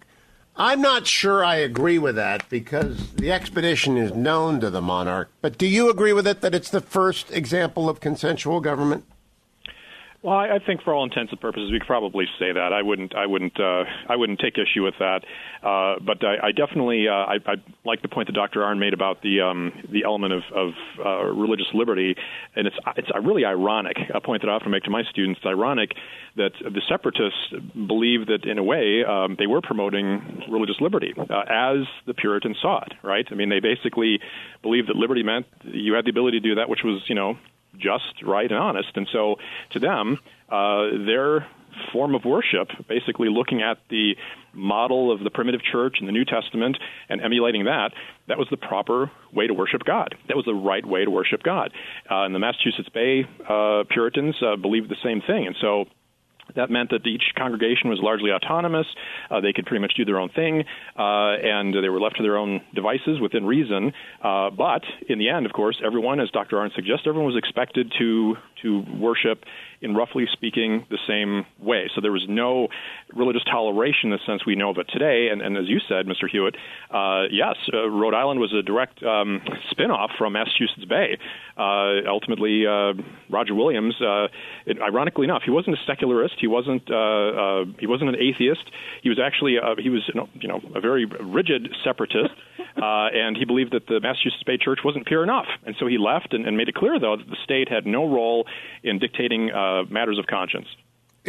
I'm 0.59 0.81
not 0.81 1.05
sure 1.05 1.45
I 1.45 1.57
agree 1.57 1.99
with 1.99 2.15
that 2.15 2.49
because 2.49 3.11
the 3.11 3.31
expedition 3.31 3.95
is 3.95 4.13
known 4.13 4.59
to 4.61 4.71
the 4.71 4.81
monarch. 4.81 5.29
But 5.39 5.59
do 5.59 5.67
you 5.67 5.87
agree 5.91 6.13
with 6.13 6.25
it 6.25 6.41
that 6.41 6.55
it's 6.55 6.71
the 6.71 6.81
first 6.81 7.31
example 7.31 7.87
of 7.87 7.99
consensual 7.99 8.59
government? 8.59 9.05
Well, 10.23 10.35
I, 10.35 10.55
I 10.55 10.59
think 10.59 10.81
for 10.81 10.95
all 10.95 11.03
intents 11.03 11.31
and 11.31 11.39
purposes, 11.39 11.71
we 11.71 11.77
could 11.79 11.87
probably 11.87 12.25
say 12.39 12.51
that. 12.51 12.73
I 12.73 12.81
wouldn't, 12.81 13.15
I 13.15 13.27
wouldn't, 13.27 13.59
uh, 13.59 13.83
I 14.09 14.15
wouldn't 14.15 14.39
take 14.39 14.55
issue 14.57 14.83
with 14.83 14.95
that. 14.99 15.21
Uh, 15.61 15.99
but 16.03 16.23
I, 16.25 16.47
I 16.47 16.51
definitely, 16.51 17.07
uh, 17.07 17.13
I, 17.13 17.35
I 17.45 17.55
like 17.85 18.01
the 18.01 18.07
point 18.07 18.27
that 18.27 18.33
Dr. 18.33 18.61
Arnn 18.61 18.79
made 18.79 18.93
about 18.93 19.21
the 19.21 19.41
um, 19.41 19.71
the 19.91 20.05
element 20.05 20.33
of, 20.33 20.41
of 20.55 20.69
uh, 21.05 21.23
religious 21.33 21.67
liberty, 21.73 22.15
and 22.55 22.65
it's 22.65 22.75
it's 22.95 23.09
really 23.23 23.45
ironic. 23.45 23.97
A 24.13 24.19
point 24.19 24.41
that 24.41 24.49
I 24.49 24.53
often 24.53 24.71
make 24.71 24.83
to 24.83 24.89
my 24.89 25.03
students. 25.03 25.39
It's 25.43 25.47
ironic 25.47 25.91
that 26.35 26.51
the 26.61 26.81
separatists 26.89 27.53
believe 27.87 28.25
that 28.27 28.45
in 28.45 28.57
a 28.57 28.63
way 28.63 29.03
um, 29.07 29.35
they 29.37 29.47
were 29.47 29.61
promoting 29.61 30.43
religious 30.49 30.77
liberty 30.81 31.13
uh, 31.17 31.43
as 31.47 31.85
the 32.07 32.15
Puritans 32.15 32.57
saw 32.59 32.81
it. 32.81 32.93
Right? 33.03 33.27
I 33.29 33.35
mean, 33.35 33.49
they 33.49 33.59
basically 33.59 34.19
believed 34.63 34.89
that 34.89 34.95
liberty 34.95 35.21
meant 35.21 35.45
you 35.63 35.93
had 35.93 36.05
the 36.05 36.09
ability 36.09 36.39
to 36.39 36.49
do 36.49 36.55
that 36.55 36.69
which 36.69 36.81
was, 36.83 37.03
you 37.07 37.15
know, 37.15 37.37
just, 37.77 38.21
right, 38.23 38.49
and 38.49 38.59
honest. 38.59 38.89
And 38.95 39.07
so 39.11 39.35
to 39.71 39.79
them, 39.79 40.19
uh, 40.49 41.05
their 41.05 41.47
form 41.91 42.15
of 42.15 42.25
worship, 42.25 42.69
basically 42.87 43.29
looking 43.29 43.61
at 43.61 43.77
the 43.89 44.15
model 44.53 45.11
of 45.11 45.23
the 45.23 45.29
primitive 45.29 45.61
church 45.61 45.97
in 45.99 46.05
the 46.05 46.11
New 46.11 46.25
Testament 46.25 46.77
and 47.09 47.21
emulating 47.21 47.65
that, 47.65 47.91
that 48.27 48.37
was 48.37 48.47
the 48.49 48.57
proper 48.57 49.11
way 49.31 49.47
to 49.47 49.53
worship 49.53 49.83
God. 49.83 50.15
That 50.27 50.35
was 50.35 50.45
the 50.45 50.55
right 50.55 50.85
way 50.85 51.05
to 51.05 51.11
worship 51.11 51.43
God. 51.43 51.71
Uh, 52.09 52.23
and 52.23 52.33
the 52.33 52.39
Massachusetts 52.39 52.89
Bay 52.89 53.25
uh, 53.47 53.83
Puritans 53.89 54.35
uh, 54.41 54.55
believed 54.55 54.89
the 54.89 54.97
same 55.03 55.21
thing. 55.21 55.47
And 55.47 55.55
so 55.61 55.85
that 56.55 56.69
meant 56.69 56.89
that 56.91 57.05
each 57.05 57.33
congregation 57.37 57.89
was 57.89 57.99
largely 58.01 58.31
autonomous. 58.31 58.87
Uh, 59.29 59.41
they 59.41 59.53
could 59.53 59.65
pretty 59.65 59.81
much 59.81 59.93
do 59.95 60.05
their 60.05 60.19
own 60.19 60.29
thing, 60.29 60.63
uh, 60.97 61.37
and 61.43 61.73
they 61.73 61.89
were 61.89 61.99
left 61.99 62.17
to 62.17 62.23
their 62.23 62.37
own 62.37 62.61
devices 62.73 63.19
within 63.21 63.45
reason. 63.45 63.93
Uh, 64.23 64.49
but 64.49 64.83
in 65.09 65.19
the 65.19 65.29
end, 65.29 65.45
of 65.45 65.53
course, 65.53 65.81
everyone, 65.85 66.19
as 66.19 66.29
Dr. 66.31 66.57
Arnn 66.57 66.73
suggests, 66.75 67.05
everyone 67.07 67.31
was 67.31 67.37
expected 67.37 67.93
to 67.99 68.35
to 68.63 68.83
worship 68.99 69.43
in 69.81 69.93
roughly 69.93 70.25
speaking 70.31 70.85
the 70.89 70.97
same 71.07 71.45
way. 71.63 71.89
So 71.93 72.01
there 72.01 72.11
was 72.11 72.25
no 72.27 72.67
religious 73.13 73.43
toleration 73.43 74.11
in 74.11 74.11
the 74.11 74.19
sense 74.25 74.45
we 74.45 74.55
know 74.55 74.71
of 74.71 74.77
it 74.77 74.87
today. 74.91 75.29
And, 75.31 75.41
and 75.41 75.55
as 75.55 75.65
you 75.67 75.79
said, 75.87 76.07
Mr. 76.07 76.27
Hewitt, 76.29 76.55
uh, 76.91 77.25
yes, 77.31 77.55
uh, 77.71 77.87
Rhode 77.87 78.15
Island 78.15 78.39
was 78.39 78.53
a 78.53 78.63
direct 78.63 79.03
um, 79.03 79.41
spin-off 79.69 80.11
from 80.17 80.33
Massachusetts 80.33 80.85
Bay. 80.89 81.17
Uh, 81.55 82.07
ultimately, 82.07 82.65
Roger 83.29 83.53
Williams, 83.53 83.95
it, 84.65 84.81
ironically 84.81 85.25
enough, 85.25 85.43
he 85.45 85.51
wasn't 85.51 85.75
a 85.75 85.79
secularist. 85.85 86.35
He 86.39 86.46
wasn't. 86.47 86.89
Uh, 86.89 86.95
uh, 86.95 87.65
he 87.79 87.87
wasn't 87.87 88.09
an 88.09 88.15
atheist. 88.15 88.63
He 89.03 89.09
was 89.09 89.19
actually. 89.19 89.57
Uh, 89.59 89.75
he 89.77 89.89
was, 89.89 90.03
you 90.07 90.19
know, 90.19 90.29
you 90.33 90.47
know, 90.47 90.61
a 90.75 90.81
very 90.81 91.05
rigid 91.05 91.69
separatist, 91.83 92.33
uh, 92.59 93.07
and 93.13 93.37
he 93.37 93.45
believed 93.45 93.73
that 93.73 93.87
the 93.87 93.99
Massachusetts 93.99 94.43
Bay 94.43 94.57
Church 94.57 94.79
wasn't 94.83 95.05
pure 95.05 95.23
enough. 95.23 95.47
And 95.65 95.75
so 95.79 95.87
he 95.87 95.97
left 95.97 96.33
and, 96.33 96.45
and 96.45 96.57
made 96.57 96.69
it 96.69 96.75
clear, 96.75 96.99
though, 96.99 97.17
that 97.17 97.27
the 97.27 97.37
state 97.43 97.69
had 97.69 97.85
no 97.85 98.07
role 98.07 98.47
in 98.83 98.99
dictating 98.99 99.51
uh, 99.51 99.83
matters 99.89 100.17
of 100.17 100.27
conscience. 100.27 100.67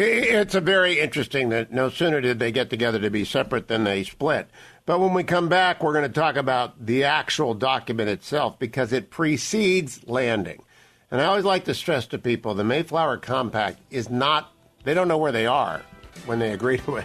It's 0.01 0.55
a 0.55 0.61
very 0.61 1.01
interesting 1.01 1.49
that 1.49 1.73
no 1.73 1.89
sooner 1.89 2.21
did 2.21 2.39
they 2.39 2.53
get 2.53 2.71
together 2.71 3.01
to 3.01 3.11
be 3.11 3.25
separate 3.25 3.67
than 3.67 3.83
they 3.83 4.05
split. 4.05 4.49
But 4.87 5.01
when 5.01 5.13
we 5.13 5.25
come 5.25 5.49
back, 5.49 5.83
we're 5.83 5.93
going 5.93 6.05
to 6.05 6.21
talk 6.21 6.37
about 6.37 6.87
the 6.87 7.03
actual 7.03 7.53
document 7.53 8.09
itself 8.09 8.61
because 8.61 8.93
it 8.93 9.11
precedes 9.11 10.07
landing. 10.07 10.63
And 11.11 11.21
I 11.21 11.25
always 11.25 11.45
like 11.45 11.65
to 11.65 11.75
stress 11.75 12.07
to 12.09 12.19
people 12.19 12.55
the 12.55 12.65
Mayflower 12.65 13.17
Compact 13.17 13.81
is 13.91 14.09
not, 14.09 14.53
they 14.89 14.95
don't 14.95 15.07
know 15.07 15.19
where 15.19 15.33
they 15.33 15.45
are 15.45 15.83
when 16.25 16.39
they 16.39 16.53
agree 16.53 16.79
to 16.87 16.97
it. 16.97 17.05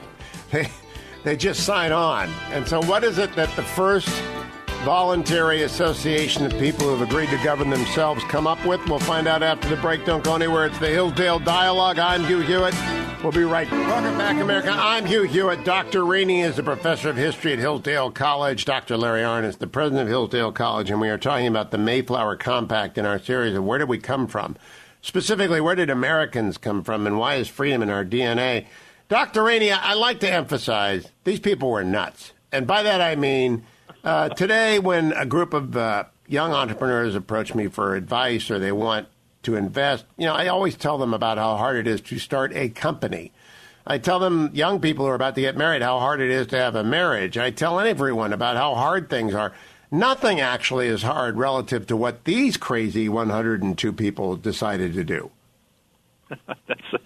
They, 0.52 0.70
they 1.25 1.36
just 1.36 1.66
sign 1.66 1.92
on. 1.92 2.30
And 2.52 2.66
so, 2.66 2.82
what 2.82 3.04
is 3.04 3.18
it 3.18 3.36
that 3.36 3.54
the 3.58 3.63
first 3.63 4.08
voluntary 4.86 5.63
association 5.63 6.46
of 6.46 6.54
people 6.54 6.86
who 6.86 6.96
have 6.96 7.02
agreed 7.02 7.30
to 7.30 7.44
govern 7.44 7.70
themselves 7.70 8.24
come 8.25 8.48
up 8.48 8.66
with? 8.66 8.80
We'll 8.88 9.00
find 9.00 9.28
out 9.28 9.44
after 9.44 9.68
the 9.68 9.75
break. 9.75 10.06
Don't 10.06 10.24
go 10.24 10.34
anywhere. 10.36 10.66
It's 10.68 10.80
the 10.80 10.88
Hillsdale 10.88 11.40
Dialogue. 11.40 12.00
I'm 12.00 12.24
Hugh 12.24 12.40
Hewitt. 12.40 12.74
We'll 13.22 13.34
be 13.34 13.44
right 13.44 13.70
back. 13.70 13.88
Welcome 13.90 14.18
back, 14.18 14.42
America. 14.42 14.72
I'm 14.72 15.06
Hugh 15.06 15.24
Hewitt. 15.24 15.66
Dr. 15.66 16.06
Raney 16.06 16.40
is 16.40 16.58
a 16.60 16.63
professor 16.63 17.10
of 17.10 17.18
history 17.18 17.52
at 17.52 17.60
Hillsdale 17.60 18.12
College. 18.12 18.63
Dr. 18.63 18.96
Larry 18.96 19.24
Arnn 19.24 19.44
is 19.44 19.58
the 19.58 19.68
president 19.68 20.04
of 20.04 20.08
Hillsdale 20.08 20.54
College, 20.54 20.90
and 20.90 21.02
we 21.02 21.10
are 21.10 21.18
talking 21.18 21.48
about 21.48 21.72
the 21.72 21.78
Mayflower 21.78 22.38
Compact 22.38 22.98
in 22.98 23.06
our 23.06 23.20
series 23.20 23.56
of 23.56 23.66
where 23.66 23.80
did 23.80 23.90
we 23.90 23.98
come 23.98 24.28
from? 24.28 24.56
Specifically, 25.03 25.60
where 25.60 25.75
did 25.75 25.89
Americans 25.89 26.57
come 26.57 26.81
from, 26.81 27.05
and 27.05 27.19
why 27.19 27.36
is 27.36 27.50
freedom 27.50 27.81
in 27.81 27.89
our 27.89 28.05
DNA? 28.05 28.67
Dr. 29.10 29.43
Raney, 29.43 29.69
I 29.69 29.95
like 29.95 30.22
to 30.22 30.31
emphasize 30.31 31.05
these 31.25 31.41
people 31.41 31.69
were 31.69 31.83
nuts. 31.83 32.31
And 32.53 32.65
by 32.65 32.83
that 32.83 33.01
I 33.01 33.17
mean 33.17 33.65
uh, 34.05 34.29
today, 34.29 34.79
when 34.79 35.12
a 35.12 35.25
group 35.25 35.53
of 35.53 35.75
uh, 35.75 36.05
young 36.25 36.53
entrepreneurs 36.53 37.15
approach 37.15 37.53
me 37.53 37.67
for 37.67 37.95
advice 37.95 38.50
or 38.50 38.60
they 38.60 38.72
want 38.72 39.10
to 39.43 39.57
invest, 39.57 40.05
you 40.17 40.25
know, 40.25 40.33
I 40.33 40.48
always 40.48 40.77
tell 40.77 40.98
them 40.98 41.13
about 41.13 41.38
how 41.38 41.57
hard 41.57 41.75
it 41.75 41.86
is 41.86 42.00
to 42.00 42.17
start 42.17 42.55
a 42.55 42.69
company. 42.69 43.33
I 43.86 43.98
tell 43.98 44.19
them 44.19 44.51
young 44.53 44.79
people 44.79 45.03
who 45.03 45.12
are 45.12 45.15
about 45.15 45.36
to 45.36 45.41
get 45.41 45.57
married 45.57 45.81
how 45.81 46.00
hard 46.00 46.22
it 46.22 46.31
is 46.31 46.48
to 46.48 46.57
have 46.57 46.75
a 46.75 46.83
marriage. 46.83 47.38
I 47.38 47.51
tell 47.51 47.77
everyone 47.77 48.31
about 48.31 48.55
how 48.55 48.74
hard 48.75 49.10
things 49.10 49.33
are. 49.33 49.51
Nothing 49.93 50.41
actually 50.41 50.88
is 50.88 51.03
hard 51.03 51.38
relative 51.38 51.85
to 51.85 51.95
what 51.95 52.23
these 52.23 52.57
crazy 52.57 53.07
102 53.07 53.93
people 53.93 54.35
decided 54.35 54.93
to 54.93 55.03
do. 55.03 55.29
That's 56.67 57.03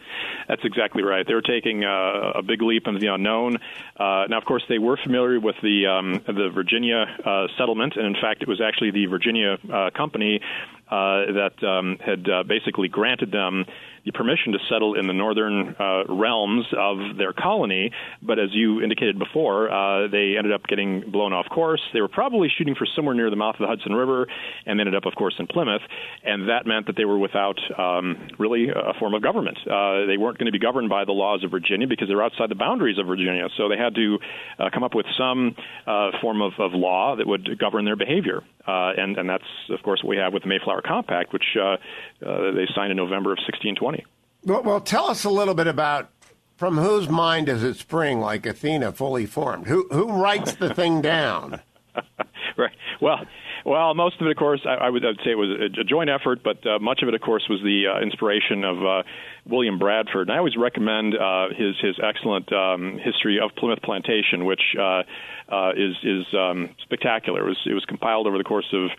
that's 0.48 0.64
exactly 0.64 1.04
right. 1.04 1.28
They 1.28 1.34
were 1.34 1.42
taking 1.42 1.84
uh, 1.84 2.32
a 2.36 2.42
big 2.42 2.62
leap 2.62 2.88
into 2.88 3.00
the 3.00 3.08
unknown. 3.08 3.58
Uh, 3.98 4.26
now, 4.30 4.38
of 4.38 4.46
course, 4.46 4.64
they 4.70 4.80
were 4.80 4.96
familiar 4.96 5.40
with 5.40 5.56
the 5.62 5.88
um, 5.88 6.24
the 6.26 6.50
Virginia 6.54 7.06
uh, 7.26 7.48
settlement, 7.58 7.98
and 7.98 8.06
in 8.06 8.14
fact, 8.14 8.42
it 8.42 8.48
was 8.48 8.62
actually 8.62 8.92
the 8.92 9.08
Virginia 9.08 9.58
uh, 9.70 9.90
company 9.90 10.40
uh, 10.90 11.26
that 11.34 11.64
um, 11.64 11.98
had 12.00 12.30
uh, 12.30 12.44
basically 12.44 12.88
granted 12.88 13.32
them 13.32 13.66
the 13.97 13.97
permission 14.12 14.54
to 14.54 14.60
settle 14.70 14.96
in 14.96 15.08
the 15.08 15.14
northern 15.14 15.76
uh, 15.80 16.04
realms 16.10 16.66
of 16.78 17.18
their 17.18 17.34
colony. 17.34 17.92
But 18.22 18.40
as 18.40 18.50
you 18.52 18.82
indicated 18.82 19.20
before, 19.20 19.72
uh, 19.72 20.08
they 20.08 20.36
ended 20.38 20.54
up 20.54 20.64
getting 20.68 21.12
blown 21.12 21.34
off 21.34 21.48
course. 21.50 21.82
They 21.94 22.02
were 22.02 22.08
probably 22.08 22.50
shooting 22.56 22.76
for 22.76 22.88
somewhere 22.96 23.16
near 23.16 23.30
the 23.30 23.36
mouth 23.36 23.56
of 23.56 23.62
the 23.62 23.68
Hudson 23.68 23.94
River 23.94 24.28
and 24.66 24.80
ended 24.80 24.96
up, 24.96 25.06
of 25.06 25.16
course, 25.16 25.36
in 25.40 25.48
Plymouth. 25.48 25.82
And 26.24 26.50
that 26.50 26.66
meant 26.66 26.88
that 26.88 26.96
they 26.96 27.06
were 27.06 27.18
without 27.18 27.60
um, 27.78 28.28
really 28.40 28.70
a 28.70 28.94
form 29.00 29.14
of 29.14 29.22
government. 29.22 29.58
Uh, 29.66 30.06
they 30.06 30.18
weren't 30.18 30.38
going 30.38 30.48
to 30.48 30.52
be 30.52 30.60
governed 30.60 30.90
by 30.90 31.06
the 31.06 31.12
laws 31.12 31.44
of 31.44 31.52
Virginia 31.52 31.88
because 31.88 32.08
they're 32.08 32.24
outside 32.24 32.50
the 32.50 32.56
boundaries 32.56 32.98
of 32.98 33.08
Virginia. 33.08 33.48
So 33.58 33.70
they 33.70 33.78
had 33.78 33.96
to 33.96 34.20
uh, 34.60 34.70
come 34.74 34.84
up 34.84 34.96
with 34.96 35.06
some 35.18 35.56
uh, 35.86 36.12
form 36.22 36.42
of, 36.42 36.54
of 36.60 36.74
law 36.74 37.16
that 37.16 37.28
would 37.28 37.58
govern 37.60 37.86
their 37.86 37.96
behavior. 37.96 38.42
Uh, 38.68 38.92
and, 38.98 39.18
and 39.18 39.30
that's, 39.30 39.48
of 39.70 39.82
course, 39.82 40.02
what 40.04 40.10
we 40.10 40.18
have 40.18 40.34
with 40.34 40.44
the 40.44 40.50
Mayflower 40.50 40.82
Compact, 40.82 41.32
which 41.32 41.56
they 41.56 42.68
signed 42.76 42.92
in 42.92 42.98
November 42.98 43.32
of 43.32 43.38
1620. 43.38 43.97
Well, 44.44 44.64
well, 44.64 44.82
tell 44.82 45.08
us 45.08 45.24
a 45.24 45.30
little 45.30 45.54
bit 45.54 45.68
about 45.68 46.10
from 46.58 46.78
whose 46.78 47.08
mind 47.08 47.48
does 47.48 47.64
it 47.64 47.76
spring 47.76 48.20
like 48.20 48.46
Athena 48.46 48.92
fully 48.92 49.26
formed? 49.26 49.68
Who, 49.68 49.88
who 49.92 50.12
writes 50.12 50.56
the 50.56 50.74
thing 50.74 51.02
down? 51.02 51.62
right. 52.58 52.76
Well, 53.00 53.20
well, 53.66 53.94
most 53.94 54.22
of 54.22 54.28
it, 54.28 54.32
of 54.32 54.38
course, 54.38 54.62
I, 54.66 54.86
I 54.86 54.90
would 54.90 55.06
I'd 55.06 55.18
say 55.26 55.32
it 55.32 55.38
was 55.38 55.50
a, 55.78 55.84
joint 55.84 56.10
effort, 56.10 56.40
but 56.44 56.66
uh, 56.66 56.80
much 56.80 57.02
of 57.02 57.10
it, 57.10 57.14
of 57.14 57.22
course, 57.22 57.46
was 57.50 57.60
the 57.62 57.84
uh, 57.88 58.02
inspiration 58.02 58.64
of 58.64 58.78
uh, 58.78 59.04
William 59.46 59.78
Bradford. 59.78 60.30
And 60.30 60.32
I 60.32 60.38
always 60.38 60.56
recommend 60.56 61.16
uh, 61.16 61.50
his 61.50 61.76
his 61.82 62.00
excellent 62.02 62.52
um, 62.54 62.98
history 62.98 63.40
of 63.44 63.52
Plymouth 63.58 63.82
Plantation, 63.84 64.46
which 64.46 64.62
uh, 64.80 65.04
uh, 65.52 65.72
is 65.76 65.96
is 66.02 66.26
um, 66.34 66.70
spectacular. 66.84 67.42
It 67.42 67.50
was 67.50 67.60
it 67.66 67.74
was 67.74 67.84
compiled 67.86 68.26
over 68.26 68.38
the 68.38 68.46
course 68.46 68.72
of 68.74 68.90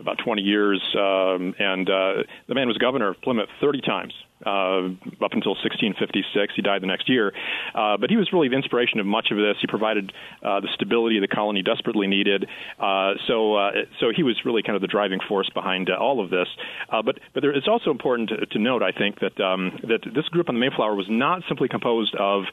about 0.00 0.18
20 0.24 0.42
years, 0.42 0.80
um, 0.94 1.54
and 1.58 1.88
uh, 1.88 2.22
the 2.48 2.54
man 2.54 2.68
was 2.68 2.76
governor 2.78 3.10
of 3.10 3.20
Plymouth 3.22 3.48
30 3.60 3.80
times 3.80 4.12
uh, 4.44 4.92
up 5.24 5.32
until 5.32 5.56
1656. 5.56 6.52
He 6.54 6.62
died 6.62 6.82
the 6.82 6.86
next 6.86 7.08
year, 7.08 7.32
uh, 7.74 7.96
but 7.96 8.10
he 8.10 8.16
was 8.16 8.28
really 8.32 8.48
the 8.48 8.56
inspiration 8.56 9.00
of 9.00 9.06
much 9.06 9.28
of 9.30 9.38
this. 9.38 9.56
He 9.60 9.66
provided 9.66 10.12
uh, 10.42 10.60
the 10.60 10.68
stability 10.74 11.18
the 11.20 11.28
colony 11.28 11.62
desperately 11.62 12.06
needed. 12.06 12.46
Uh, 12.78 13.14
so, 13.26 13.54
uh, 13.54 13.70
so 14.00 14.12
he 14.14 14.22
was 14.22 14.36
really 14.44 14.62
kind 14.62 14.76
of 14.76 14.82
the 14.82 14.88
driving 14.88 15.20
force 15.26 15.48
behind 15.54 15.88
uh, 15.88 15.94
all 15.94 16.22
of 16.22 16.30
this. 16.30 16.48
But, 16.90 17.20
but 17.34 17.40
there, 17.40 17.52
it's 17.52 17.68
also 17.68 17.90
important 17.90 18.30
to, 18.30 18.46
to 18.46 18.58
note, 18.58 18.82
I 18.82 18.92
think, 18.92 19.20
that 19.20 19.40
um, 19.42 19.78
that 19.82 20.00
this 20.14 20.26
group 20.28 20.48
on 20.48 20.56
the 20.56 20.60
Mayflower 20.60 20.94
was 20.94 21.06
not 21.08 21.42
simply 21.48 21.68
composed 21.68 22.14
of 22.16 22.44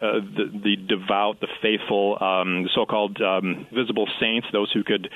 the, 0.00 0.50
the 0.64 0.76
devout, 0.76 1.40
the 1.40 1.48
faithful, 1.60 2.16
um, 2.22 2.64
the 2.64 2.70
so-called 2.74 3.20
um, 3.20 3.66
visible 3.72 4.08
saints, 4.18 4.46
those 4.50 4.72
who 4.72 4.82
could 4.82 5.10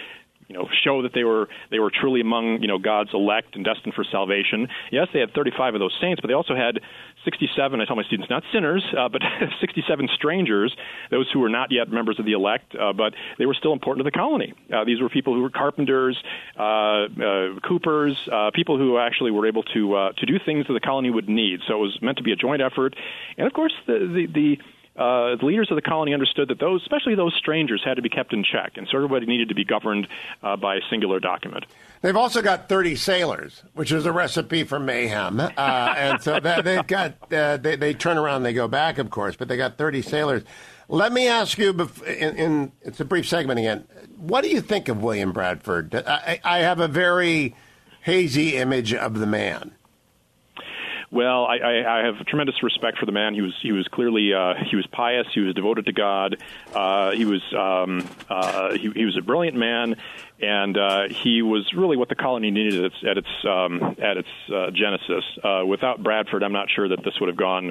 you 0.49 0.55
know 0.55 0.69
show 0.85 1.03
that 1.03 1.13
they 1.15 1.25
were 1.25 1.49
they 1.71 1.79
were 1.79 1.91
truly 1.91 2.21
among 2.21 2.61
you 2.61 2.69
know 2.69 2.79
God's 2.79 3.11
elect 3.13 3.57
and 3.57 3.65
destined 3.65 3.95
for 3.95 4.05
salvation. 4.05 4.69
Yes, 4.93 5.09
they 5.13 5.21
had 5.21 5.33
35 5.35 5.75
of 5.75 5.81
those 5.81 5.97
saints, 6.01 6.21
but 6.21 6.29
they 6.29 6.35
also 6.35 6.55
had 6.55 6.81
67. 7.25 7.81
I 7.81 7.85
tell 7.85 7.97
my 7.97 8.03
students 8.05 8.29
not 8.31 8.43
sinners, 8.53 8.85
uh, 8.99 9.09
but 9.09 9.23
67 9.61 10.09
strangers, 10.15 10.75
those 11.11 11.31
who 11.33 11.41
were 11.41 11.49
not 11.49 11.73
yet 11.73 11.91
members 11.91 12.19
of 12.19 12.27
the 12.27 12.33
elect, 12.33 12.75
uh, 12.75 12.93
but 12.93 13.15
they 13.39 13.47
were 13.47 13.55
still 13.55 13.73
important 13.73 14.05
to 14.05 14.11
the 14.11 14.17
colony. 14.17 14.53
Uh, 14.73 14.85
these 14.85 15.01
were 15.01 15.09
people 15.09 15.35
who 15.35 15.43
were 15.43 15.51
carpenters, 15.51 16.17
uh, 16.59 16.63
uh, 16.63 17.61
coopers, 17.67 18.17
uh, 18.31 18.51
people 18.55 18.79
who 18.79 18.99
actually 18.99 19.31
were 19.31 19.47
able 19.47 19.63
to 19.63 19.95
to 20.17 20.27
do 20.27 20.39
things 20.45 20.67
that 20.67 20.75
the 20.75 20.81
colony 20.81 21.11
would 21.11 21.29
need. 21.29 21.61
So 21.67 21.75
it 21.75 21.81
was 21.81 21.99
meant 22.03 22.19
to 22.19 22.25
be 22.25 22.33
a 22.33 22.37
joint 22.37 22.61
effort, 22.61 22.95
and 23.39 23.47
of 23.47 23.53
course 23.53 23.73
the 23.87 23.99
the, 23.99 24.27
the 24.33 24.59
uh, 24.97 25.35
the 25.37 25.45
leaders 25.47 25.69
of 25.71 25.77
the 25.77 25.83
colony 25.83 26.15
understood 26.15 26.49
that 26.49 26.61
those, 26.61 26.81
especially 26.83 27.17
those 27.17 27.35
strangers, 27.37 27.83
had 27.85 27.95
to 27.95 28.03
be 28.03 28.09
kept 28.09 28.33
in 28.33 28.45
check, 28.45 28.73
and 28.77 28.87
so 28.89 28.97
everybody 28.97 29.27
needed 29.27 29.49
to 29.49 29.55
be 29.55 29.65
governed 29.65 30.07
uh, 30.43 30.57
by 30.57 30.77
a 30.77 30.81
singular 30.89 31.19
document. 31.19 31.65
They've 32.01 32.17
also 32.17 32.43
got 32.43 32.69
30 32.69 32.95
sailors, 32.97 33.65
which 33.75 33.91
is 33.91 34.07
a 34.07 34.13
recipe 34.13 34.63
for 34.63 34.79
mayhem, 34.79 35.41
uh, 35.41 35.51
and 35.57 36.23
so 36.23 36.39
that, 36.39 36.65
they've 36.65 36.87
got 36.87 37.15
uh, 37.33 37.57
they, 37.57 37.75
they 37.77 37.93
turn 37.93 38.19
around, 38.19 38.45
they 38.45 38.53
go 38.53 38.69
back, 38.69 38.99
of 38.99 39.11
course, 39.11 39.35
but 39.35 39.49
they 39.49 39.57
got 39.57 39.79
30 39.79 40.03
sailors. 40.03 40.43
Let 40.89 41.13
me 41.13 41.27
ask 41.27 41.59
you, 41.59 41.71
in, 42.07 42.37
in 42.37 42.73
it's 42.83 43.01
a 43.01 43.05
brief 43.05 43.27
segment 43.27 43.59
again. 43.59 43.87
What 44.17 44.43
do 44.43 44.51
you 44.51 44.61
think 44.61 44.89
of 44.89 45.03
William 45.03 45.33
Bradford? 45.33 45.95
I, 45.95 46.41
I 46.45 46.59
have 46.59 46.79
a 46.79 46.89
very 46.89 47.57
hazy 48.03 48.57
image 48.57 48.93
of 48.95 49.19
the 49.19 49.27
man. 49.27 49.75
Well, 51.15 51.47
I, 51.47 51.59
I, 51.59 52.01
I 52.01 52.07
have 52.07 52.27
tremendous 52.27 52.61
respect 52.61 52.99
for 52.99 53.07
the 53.07 53.13
man. 53.13 53.35
He 53.35 53.41
was 53.41 53.55
he 53.63 53.71
was 53.71 53.87
clearly 53.87 54.35
uh, 54.35 54.55
he 54.69 54.75
was 54.75 54.85
pious. 54.89 55.29
He 55.33 55.39
was 55.39 55.55
devoted 55.55 55.85
to 55.85 55.93
God. 55.93 56.43
Uh, 56.75 57.13
he 57.13 57.25
was 57.25 57.41
um, 57.57 58.05
uh, 58.29 58.73
he, 58.73 58.91
he 58.91 59.05
was 59.05 59.17
a 59.17 59.23
brilliant 59.23 59.57
man, 59.57 59.95
and 60.43 60.77
uh, 60.77 61.03
he 61.09 61.41
was 61.43 61.73
really 61.73 61.97
what 61.97 62.09
the 62.09 62.17
colony 62.17 62.51
needed 62.51 62.85
at 62.85 62.85
its 62.87 62.97
at 63.09 63.17
its, 63.19 63.29
um, 63.49 63.95
at 64.03 64.17
its 64.17 64.29
uh, 64.53 64.73
genesis. 64.73 65.23
Uh, 65.41 65.63
without 65.65 66.03
Bradford, 66.03 66.43
I'm 66.43 66.53
not 66.53 66.69
sure 66.69 66.89
that 66.89 67.05
this 67.05 67.15
would 67.21 67.29
have 67.29 67.39
gone 67.39 67.71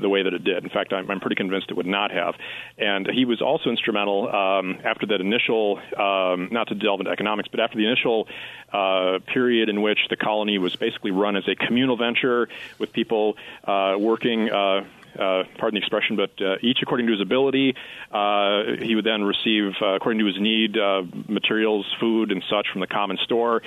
the 0.00 0.08
way 0.08 0.22
that 0.22 0.32
it 0.32 0.44
did. 0.44 0.64
In 0.64 0.70
fact, 0.70 0.92
I'm, 0.92 1.10
I'm 1.10 1.20
pretty 1.20 1.36
convinced 1.36 1.70
it 1.70 1.76
would 1.76 1.86
not 1.86 2.10
have. 2.10 2.34
And 2.78 3.06
he 3.06 3.24
was 3.24 3.40
also 3.40 3.70
instrumental 3.70 4.28
um, 4.34 4.78
after 4.84 5.06
that 5.06 5.20
initial, 5.20 5.78
um, 5.96 6.48
not 6.50 6.68
to 6.68 6.74
delve 6.74 7.00
into 7.00 7.10
economics, 7.10 7.48
but 7.48 7.60
after 7.60 7.76
the 7.76 7.86
initial 7.86 8.28
uh, 8.72 9.18
period 9.26 9.68
in 9.68 9.82
which 9.82 9.98
the 10.08 10.16
colony 10.16 10.58
was 10.58 10.76
basically 10.76 11.10
run 11.10 11.36
as 11.36 11.46
a 11.48 11.54
communal 11.54 11.96
venture 11.96 12.48
with 12.78 12.92
people 12.92 13.36
uh, 13.64 13.96
working. 13.98 14.50
Uh, 14.50 14.84
uh, 15.14 15.44
pardon 15.58 15.74
the 15.74 15.78
expression, 15.78 16.16
but 16.16 16.30
uh, 16.40 16.56
each 16.62 16.78
according 16.82 17.06
to 17.06 17.12
his 17.12 17.20
ability. 17.20 17.74
Uh, 18.10 18.76
he 18.80 18.94
would 18.94 19.04
then 19.04 19.22
receive, 19.22 19.72
uh, 19.80 19.94
according 19.94 20.18
to 20.18 20.26
his 20.26 20.40
need, 20.40 20.76
uh, 20.76 21.02
materials, 21.28 21.86
food, 22.00 22.32
and 22.32 22.42
such 22.50 22.66
from 22.72 22.80
the 22.80 22.86
common 22.86 23.18
store. 23.24 23.62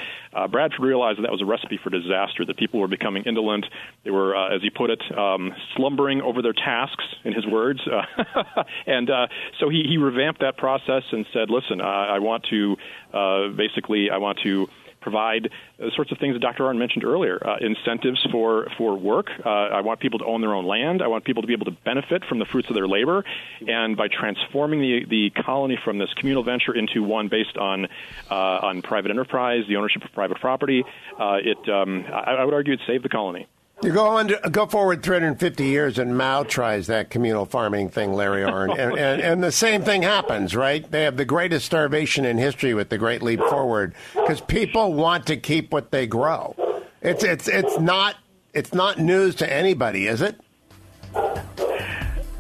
Bradford 0.52 0.82
realized 0.82 1.18
that 1.18 1.24
that 1.24 1.32
was 1.32 1.42
a 1.42 1.46
recipe 1.46 1.80
for 1.82 1.90
disaster, 1.90 2.46
that 2.46 2.58
people 2.58 2.80
were 2.80 2.88
becoming 2.88 3.24
indolent. 3.24 3.66
They 4.04 4.12
were, 4.12 4.36
as 4.36 4.62
he 4.62 4.70
put 4.70 4.90
it, 4.90 5.02
um, 5.18 5.54
slumbering 5.76 6.22
over 6.22 6.42
their 6.42 6.54
tasks, 6.54 7.04
in 7.24 7.34
his 7.34 7.46
words. 7.46 7.82
And 8.88 9.10
so 9.60 9.70
he, 9.70 9.84
he 9.88 9.98
revamped 9.98 10.42
that 10.42 10.58
process 10.58 11.04
and 11.12 11.26
said, 11.34 11.50
listen, 11.50 11.82
uh, 11.82 11.84
I 11.84 12.20
want 12.20 12.46
to 12.50 12.78
basically, 13.56 14.10
I 14.10 14.18
want 14.18 14.40
to 14.44 14.68
provide 15.06 15.52
the 15.78 15.92
sorts 15.96 16.12
of 16.12 16.18
things 16.18 16.34
that 16.34 16.40
Dr. 16.40 16.64
Arnn 16.64 16.80
mentioned 16.80 17.04
earlier, 17.04 17.38
uh, 17.48 17.58
incentives 17.62 18.26
for, 18.32 18.68
for 18.76 18.98
work. 18.98 19.28
Uh, 19.46 19.50
I 19.50 19.82
want 19.82 20.00
people 20.00 20.18
to 20.18 20.26
own 20.26 20.42
their 20.42 20.56
own 20.56 20.66
land. 20.66 21.04
I 21.04 21.08
want 21.08 21.24
people 21.26 21.44
to 21.44 21.48
be 21.48 21.54
able 21.54 21.66
to 21.66 21.78
benefit 21.86 22.26
from 22.26 22.40
the 22.40 22.46
fruits 22.46 22.70
of 22.70 22.76
their 22.76 22.88
labor. 22.88 23.24
And 23.68 23.96
by 23.96 24.08
transforming 24.08 24.82
the, 24.82 25.06
the 25.08 25.30
colony 25.44 25.78
from 25.84 26.00
this 26.00 26.12
communal 26.16 26.44
venture 26.44 26.74
into 26.74 27.04
one 27.04 27.28
based 27.28 27.56
on, 27.56 27.86
uh, 28.32 28.34
on 28.34 28.82
private 28.82 29.12
enterprise, 29.12 29.64
the 29.68 29.76
ownership 29.76 30.04
of 30.04 30.12
private 30.12 30.40
property, 30.42 30.84
uh, 31.20 31.38
it, 31.44 31.70
um, 31.70 32.06
I, 32.12 32.32
I 32.42 32.46
would 32.46 32.56
argue 32.56 32.74
it 32.74 32.80
saved 32.88 33.06
the 33.06 33.10
colony. 33.10 33.48
You 33.84 33.92
go 33.92 34.24
to, 34.24 34.50
go 34.50 34.66
forward 34.66 35.04
350 35.04 35.66
years, 35.66 36.00
and 36.00 36.18
Mao 36.18 36.44
tries 36.44 36.88
that 36.88 37.10
communal 37.10 37.46
farming 37.46 37.90
thing, 37.90 38.14
Larry 38.14 38.42
Arnn, 38.50 38.72
and, 38.72 38.98
and, 38.98 39.22
and 39.22 39.44
the 39.44 39.52
same 39.52 39.84
thing 39.84 40.02
happens, 40.02 40.56
right? 40.56 40.90
They 40.90 41.04
have 41.04 41.18
the 41.18 41.26
greatest 41.26 41.66
starvation 41.66 42.26
in 42.26 42.38
history 42.38 42.74
with 42.74 42.90
the 42.90 42.98
Great 42.98 43.22
Leap 43.22 43.42
Forward 43.42 43.94
because 44.14 44.40
people 44.42 44.94
want 44.94 45.28
to 45.28 45.38
keep 45.38 45.72
what 45.72 45.92
they 45.92 46.08
grow. 46.08 46.56
It's 47.02 47.24
it's 47.24 47.48
it's 47.48 47.78
not 47.80 48.16
it's 48.54 48.74
not 48.74 48.98
news 48.98 49.36
to 49.36 49.54
anybody, 49.54 50.08
is 50.08 50.22
it? 50.22 50.40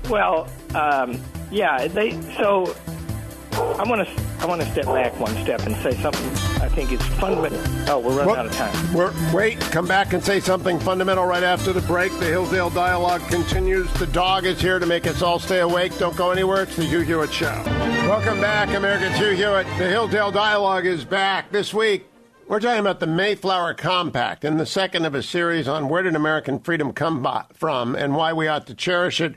Well, 0.10 0.48
um, 0.74 1.20
yeah. 1.52 1.88
They 1.88 2.20
so 2.38 2.76
I 3.78 3.84
want 3.84 4.08
to 4.08 4.24
I 4.40 4.46
want 4.46 4.62
to 4.62 4.72
step 4.72 4.86
back 4.86 5.20
one 5.20 5.36
step 5.44 5.66
and 5.66 5.76
say 5.78 5.92
something 6.02 6.30
I 6.62 6.70
think 6.70 6.92
is 6.92 7.02
fundamental. 7.20 7.60
Oh, 7.90 8.00
we're 8.00 8.16
running 8.16 8.28
well, 8.28 8.36
out 8.38 8.46
of 8.46 8.54
time. 8.54 8.94
We're, 8.94 9.14
wait, 9.34 9.60
come 9.60 9.88
back 9.88 10.14
and 10.14 10.24
say 10.24 10.40
something 10.40 10.80
fundamental 10.80 11.26
right 11.26 11.44
after 11.44 11.74
the 11.74 11.82
break. 11.82 12.12
The 12.20 12.26
Hillsdale 12.26 12.70
Dialogue 12.70 13.22
continues. 13.28 13.92
The 13.94 14.08
dog 14.08 14.46
is 14.46 14.62
here 14.62 14.80
to 14.80 14.86
make 14.86 15.08
us 15.08 15.22
all 15.22 15.40
stay 15.40 15.60
awake. 15.60 15.98
Don't 15.98 16.16
go 16.16 16.32
anywhere. 16.32 16.64
It's 16.64 16.76
the 16.76 16.86
Hugh 16.86 17.02
Hewitt 17.02 17.34
Show. 17.34 17.62
Welcome 18.08 18.40
back, 18.40 18.70
Americans. 18.76 19.16
Hugh 19.18 19.32
Hewitt. 19.32 19.66
The 19.78 19.90
Hillsdale 19.90 20.32
Dialogue 20.32 20.86
is 20.86 21.04
back 21.04 21.52
this 21.52 21.74
week. 21.74 22.06
We're 22.48 22.60
talking 22.60 22.80
about 22.80 23.00
the 23.00 23.08
Mayflower 23.08 23.74
Compact 23.74 24.46
and 24.46 24.60
the 24.60 24.68
second 24.68 25.06
of 25.06 25.16
a 25.16 25.24
series 25.24 25.68
on 25.68 25.90
where 25.90 26.04
did 26.04 26.16
American 26.16 26.60
freedom 26.60 26.94
come 26.94 27.28
from 27.56 27.96
and 27.96 28.16
why 28.16 28.34
we 28.34 28.48
ought 28.48 28.68
to 28.68 28.76
cherish 28.76 29.20
it. 29.20 29.34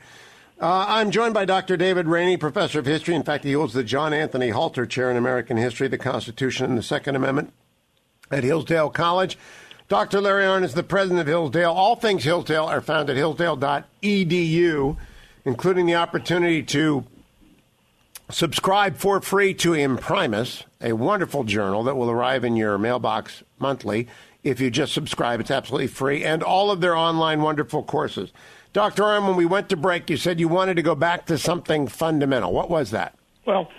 Uh, 0.61 0.85
I'm 0.89 1.09
joined 1.09 1.33
by 1.33 1.45
Dr. 1.45 1.77
David 1.77 2.07
Raney, 2.07 2.35
professor 2.35 2.79
of 2.79 2.85
history. 2.85 3.15
In 3.15 3.23
fact, 3.23 3.45
he 3.45 3.53
holds 3.53 3.73
the 3.73 3.83
John 3.83 4.11
Anthony 4.13 4.49
Halter 4.49 4.85
Chair 4.85 5.09
in 5.09 5.15
American 5.15 5.55
History, 5.55 5.87
the 5.87 5.97
Constitution, 5.97 6.65
and 6.65 6.77
the 6.77 6.83
Second 6.83 7.15
Amendment 7.15 7.53
at 8.29 8.43
Hillsdale 8.43 8.89
College. 8.89 9.37
Dr. 9.87 10.19
Larry 10.19 10.43
Arnn 10.43 10.65
is 10.65 10.73
the 10.73 10.83
president 10.83 11.21
of 11.21 11.27
Hillsdale. 11.27 11.71
All 11.71 11.95
things 11.95 12.25
Hillsdale 12.25 12.65
are 12.65 12.81
found 12.81 13.09
at 13.09 13.15
hillsdale.edu, 13.15 14.97
including 15.45 15.85
the 15.85 15.95
opportunity 15.95 16.61
to 16.63 17.05
subscribe 18.29 18.97
for 18.97 19.21
free 19.21 19.53
to 19.53 19.71
Imprimis, 19.71 20.63
a 20.81 20.91
wonderful 20.91 21.45
journal 21.45 21.83
that 21.83 21.95
will 21.95 22.11
arrive 22.11 22.43
in 22.43 22.57
your 22.57 22.77
mailbox 22.77 23.43
monthly. 23.59 24.09
If 24.43 24.61
you 24.61 24.71
just 24.71 24.93
subscribe, 24.93 25.39
it's 25.39 25.51
absolutely 25.51 25.87
free, 25.87 26.23
and 26.23 26.41
all 26.41 26.71
of 26.71 26.79
their 26.79 26.95
online 26.95 27.41
wonderful 27.41 27.83
courses. 27.83 28.31
Dr. 28.71 29.03
Arnn, 29.03 29.27
when 29.27 29.35
we 29.35 29.45
went 29.45 29.69
to 29.69 29.77
break, 29.77 30.09
you 30.09 30.17
said 30.17 30.39
you 30.39 30.47
wanted 30.47 30.75
to 30.75 30.81
go 30.81 30.95
back 30.95 31.25
to 31.25 31.37
something 31.37 31.87
fundamental. 31.87 32.53
What 32.53 32.69
was 32.69 32.91
that? 32.91 33.15
Well, 33.45 33.69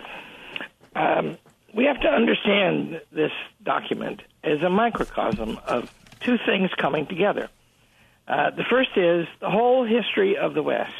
um, 0.95 1.37
we 1.73 1.85
have 1.85 1.99
to 2.01 2.09
understand 2.09 3.01
this 3.11 3.31
document 3.63 4.21
as 4.43 4.61
a 4.61 4.69
microcosm 4.69 5.57
of 5.65 5.93
two 6.19 6.37
things 6.45 6.69
coming 6.77 7.07
together. 7.07 7.49
Uh, 8.27 8.51
the 8.51 8.63
first 8.63 8.95
is 8.95 9.27
the 9.39 9.49
whole 9.49 9.83
history 9.83 10.37
of 10.37 10.53
the 10.53 10.61
West, 10.61 10.93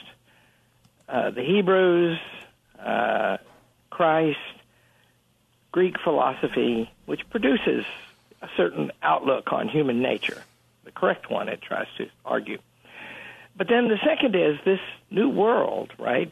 uh, 1.08 1.30
the 1.32 1.44
Hebrews, 1.44 2.20
uh, 2.80 3.38
Christ, 3.90 4.40
Greek 5.72 6.00
philosophy, 6.04 6.90
which 7.06 7.30
produces 7.30 7.86
a 8.42 8.48
certain 8.58 8.92
outlook 9.02 9.52
on 9.54 9.70
human 9.70 10.02
nature, 10.02 10.44
the 10.84 10.92
correct 10.92 11.30
one, 11.30 11.50
it 11.50 11.62
tries 11.62 11.88
to 11.98 12.08
argue. 12.26 12.58
But 13.56 13.68
then 13.68 13.88
the 13.88 14.00
second 14.06 14.36
is 14.36 14.58
this 14.66 14.80
new 15.10 15.30
world, 15.30 15.92
right? 16.00 16.32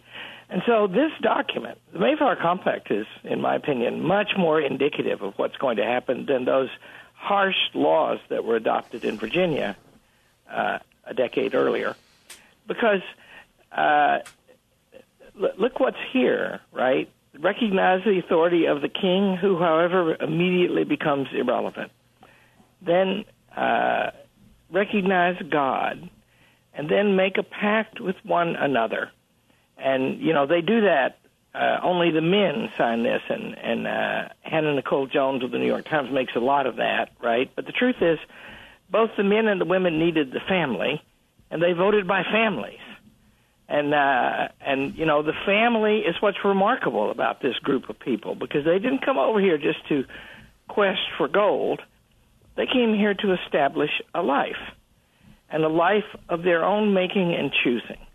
And 0.49 0.63
so 0.65 0.87
this 0.87 1.11
document, 1.21 1.77
the 1.93 1.99
Mayflower 1.99 2.35
Compact, 2.35 2.89
is, 2.89 3.05
in 3.23 3.39
my 3.39 3.55
opinion, 3.55 4.01
much 4.01 4.31
more 4.37 4.59
indicative 4.59 5.21
of 5.21 5.33
what's 5.37 5.57
going 5.57 5.77
to 5.77 5.85
happen 5.85 6.25
than 6.25 6.45
those 6.45 6.69
harsh 7.13 7.57
laws 7.73 8.19
that 8.29 8.43
were 8.43 8.55
adopted 8.55 9.03
in 9.03 9.17
Virginia 9.17 9.75
uh, 10.49 10.79
a 11.05 11.13
decade 11.13 11.53
earlier. 11.53 11.95
Because 12.67 13.01
uh, 13.71 14.19
look 15.35 15.79
what's 15.79 15.97
here, 16.11 16.61
right? 16.71 17.09
Recognize 17.37 18.03
the 18.03 18.17
authority 18.17 18.65
of 18.65 18.81
the 18.81 18.89
king, 18.89 19.37
who, 19.37 19.59
however, 19.59 20.15
immediately 20.19 20.83
becomes 20.83 21.27
irrelevant. 21.31 21.91
Then 22.81 23.25
uh, 23.55 24.11
recognize 24.71 25.41
God 25.49 26.09
and 26.73 26.89
then 26.89 27.15
make 27.15 27.37
a 27.37 27.43
pact 27.43 27.99
with 27.99 28.15
one 28.23 28.55
another. 28.55 29.11
And 29.77 30.19
you 30.21 30.33
know 30.33 30.45
they 30.45 30.61
do 30.61 30.81
that. 30.81 31.17
Uh, 31.53 31.79
only 31.81 32.11
the 32.11 32.21
men 32.21 32.69
sign 32.77 33.03
this, 33.03 33.21
and 33.27 33.57
and 33.57 33.87
uh, 33.87 34.29
Hannah 34.41 34.75
Nicole 34.75 35.07
Jones 35.07 35.43
of 35.43 35.51
the 35.51 35.57
New 35.57 35.65
York 35.65 35.85
Times 35.89 36.11
makes 36.11 36.35
a 36.35 36.39
lot 36.39 36.67
of 36.67 36.77
that, 36.77 37.09
right? 37.21 37.49
But 37.55 37.65
the 37.65 37.71
truth 37.71 37.95
is, 38.01 38.19
both 38.89 39.11
the 39.17 39.23
men 39.23 39.47
and 39.47 39.59
the 39.59 39.65
women 39.65 39.99
needed 39.99 40.31
the 40.31 40.41
family, 40.47 41.01
and 41.49 41.61
they 41.61 41.73
voted 41.73 42.07
by 42.07 42.23
families. 42.23 42.79
And 43.67 43.93
uh, 43.93 44.49
and 44.61 44.95
you 44.95 45.05
know 45.05 45.21
the 45.21 45.33
family 45.45 45.99
is 45.99 46.15
what's 46.21 46.43
remarkable 46.43 47.11
about 47.11 47.41
this 47.41 47.55
group 47.57 47.89
of 47.89 47.99
people 47.99 48.35
because 48.35 48.65
they 48.65 48.79
didn't 48.79 49.05
come 49.05 49.17
over 49.17 49.39
here 49.39 49.57
just 49.57 49.87
to 49.89 50.05
quest 50.67 51.01
for 51.17 51.27
gold. 51.27 51.81
They 52.59 52.65
came 52.65 52.93
here 52.93 53.13
to 53.13 53.37
establish 53.41 53.89
a 54.13 54.21
life 54.21 54.59
and 55.49 55.63
a 55.63 55.69
life 55.69 56.03
of 56.27 56.43
their 56.43 56.65
own 56.65 56.93
making 56.93 57.33
and 57.33 57.53
choosing. 57.63 58.05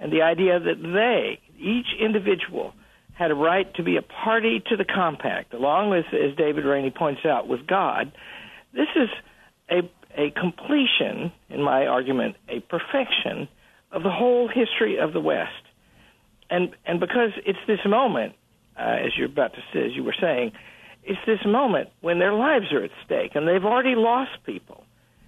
And 0.00 0.12
the 0.12 0.22
idea 0.22 0.58
that 0.58 0.82
they, 0.82 1.38
each 1.56 1.86
individual, 2.00 2.72
had 3.14 3.30
a 3.30 3.36
right 3.36 3.72
to 3.76 3.84
be 3.84 3.96
a 3.96 4.02
party 4.02 4.60
to 4.70 4.76
the 4.76 4.84
compact, 4.84 5.54
along 5.54 5.90
with, 5.90 6.06
as 6.12 6.36
David 6.36 6.64
Raney 6.64 6.90
points 6.90 7.24
out, 7.24 7.46
with 7.46 7.64
God. 7.64 8.10
This 8.74 8.88
is 8.96 9.08
a, 9.70 9.88
a 10.20 10.32
completion, 10.32 11.30
in 11.48 11.62
my 11.62 11.86
argument, 11.86 12.34
a 12.48 12.58
perfection 12.58 13.46
of 13.92 14.02
the 14.02 14.10
whole 14.10 14.48
history 14.48 14.98
of 14.98 15.12
the 15.12 15.20
West. 15.20 15.52
And, 16.50 16.70
and 16.84 16.98
because 16.98 17.30
it's 17.46 17.60
this 17.68 17.78
moment, 17.86 18.32
uh, 18.76 18.96
as 19.06 19.12
you're 19.16 19.26
about 19.26 19.52
to 19.52 19.60
say, 19.72 19.86
as 19.86 19.92
you 19.94 20.02
were 20.02 20.16
saying, 20.20 20.50
it's 21.04 21.20
this 21.26 21.44
moment 21.44 21.88
when 22.00 22.18
their 22.18 22.32
lives 22.32 22.72
are 22.72 22.84
at 22.84 22.90
stake, 23.04 23.32
and 23.34 23.46
they've 23.46 23.64
already 23.64 23.94
lost 23.94 24.30
people 24.44 24.84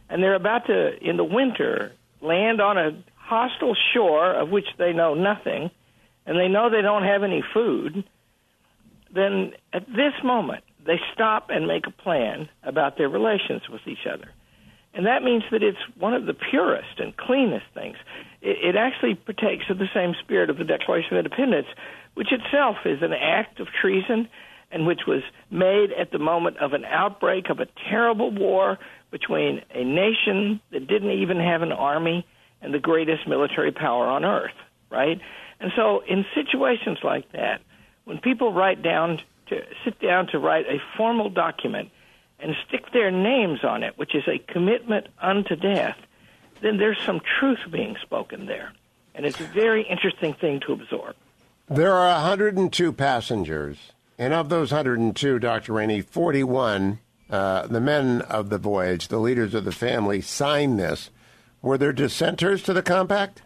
and 0.09 0.23
they're 0.23 0.35
about 0.35 0.67
to, 0.67 0.97
in 1.01 1.17
the 1.17 1.25
winter, 1.25 1.93
land 2.21 2.61
on 2.61 2.79
a 2.79 2.93
hostile 3.17 3.77
shore 3.93 4.33
of 4.33 4.51
which 4.51 4.67
they 4.79 4.93
know 4.93 5.15
nothing, 5.15 5.71
and 6.27 6.39
they 6.39 6.49
know 6.49 6.71
they 6.71 6.83
don't 6.83 7.05
have 7.05 7.23
any 7.23 7.43
food, 7.53 8.05
then 9.13 9.53
at 9.73 9.87
this 9.87 10.13
moment, 10.23 10.65
they 10.87 11.01
stop 11.13 11.49
and 11.51 11.67
make 11.67 11.87
a 11.87 11.91
plan 11.91 12.49
about 12.63 12.99
their 12.99 13.09
relations 13.09 13.63
with 13.71 13.81
each 13.87 14.07
other. 14.07 14.29
And 14.93 15.07
that 15.07 15.23
means 15.23 15.43
that 15.51 15.63
it's 15.63 15.79
one 15.99 16.15
of 16.15 16.27
the 16.27 16.35
purest 16.35 16.99
and 17.01 17.17
cleanest 17.17 17.67
things. 17.75 17.97
It, 18.43 18.75
it 18.75 18.77
actually 18.77 19.15
partakes 19.15 19.65
of 19.71 19.79
the 19.79 19.89
same 19.95 20.15
spirit 20.23 20.51
of 20.51 20.59
the 20.59 20.65
Declaration 20.65 21.17
of 21.17 21.25
Independence, 21.25 21.67
which 22.15 22.29
itself 22.31 22.77
is 22.85 23.03
an 23.03 23.13
act 23.13 23.59
of 23.59 23.69
treason 23.81 24.29
and 24.75 24.87
which 24.87 25.03
was 25.07 25.23
made 25.51 25.93
at 25.93 26.11
the 26.11 26.19
moment 26.19 26.59
of 26.59 26.73
an 26.73 26.85
outbreak 26.85 27.49
of 27.49 27.61
a 27.61 27.67
terrible 27.89 28.33
war 28.33 28.77
between 29.13 29.63
a 29.73 29.85
nation 29.85 30.61
that 30.73 30.89
didn't 30.89 31.13
even 31.13 31.39
have 31.39 31.63
an 31.63 31.71
army 31.71 32.27
and 32.61 32.75
the 32.75 32.81
greatest 32.81 33.29
military 33.29 33.71
power 33.71 34.07
on 34.07 34.25
earth, 34.25 34.57
right? 34.91 35.21
And 35.61 35.71
so, 35.77 36.01
in 36.01 36.27
situations 36.35 36.99
like 37.05 37.31
that, 37.33 37.61
when 38.05 38.19
people 38.19 38.53
write 38.53 38.83
down 38.83 39.21
to 39.47 39.61
sit 39.85 40.01
down 40.01 40.27
to 40.29 40.39
write 40.41 40.67
a 40.67 40.83
formal 40.97 41.31
document 41.31 41.91
and 42.41 42.57
stick 42.67 42.91
their 42.93 43.13
names 43.13 43.61
on 43.63 43.85
it, 43.85 43.97
which 43.97 44.15
is 44.15 44.25
a 44.27 44.39
commitment 44.53 45.07
unto 45.23 45.55
death, 45.55 45.97
then 46.63 46.79
there's 46.79 46.99
some 47.07 47.21
truth 47.39 47.61
being 47.71 47.95
spoken 48.03 48.47
there. 48.47 48.73
And 49.15 49.25
it's 49.25 49.41
a 49.41 49.45
very 49.45 49.87
interesting 49.89 50.35
thing 50.35 50.61
to 50.67 50.73
absorb. 50.73 51.15
There 51.69 51.95
are 51.95 52.13
102 52.13 52.93
passengers, 52.93 53.93
and 54.18 54.33
of 54.33 54.48
those 54.48 54.72
102, 54.72 55.38
Dr. 55.38 55.72
Raney, 55.72 56.00
41 56.00 56.98
uh, 57.31 57.66
the 57.66 57.81
men 57.81 58.20
of 58.22 58.50
the 58.50 58.59
voyage, 58.59 59.09
the 59.09 59.18
leaders 59.18 59.55
of 59.55 59.64
the 59.64 59.72
family, 59.72 60.20
signed 60.20 60.79
this. 60.79 61.11
Were 61.62 61.79
there 61.79 61.92
dissenters 61.92 62.62
to 62.64 62.72
the 62.72 62.83
compact? 62.83 63.42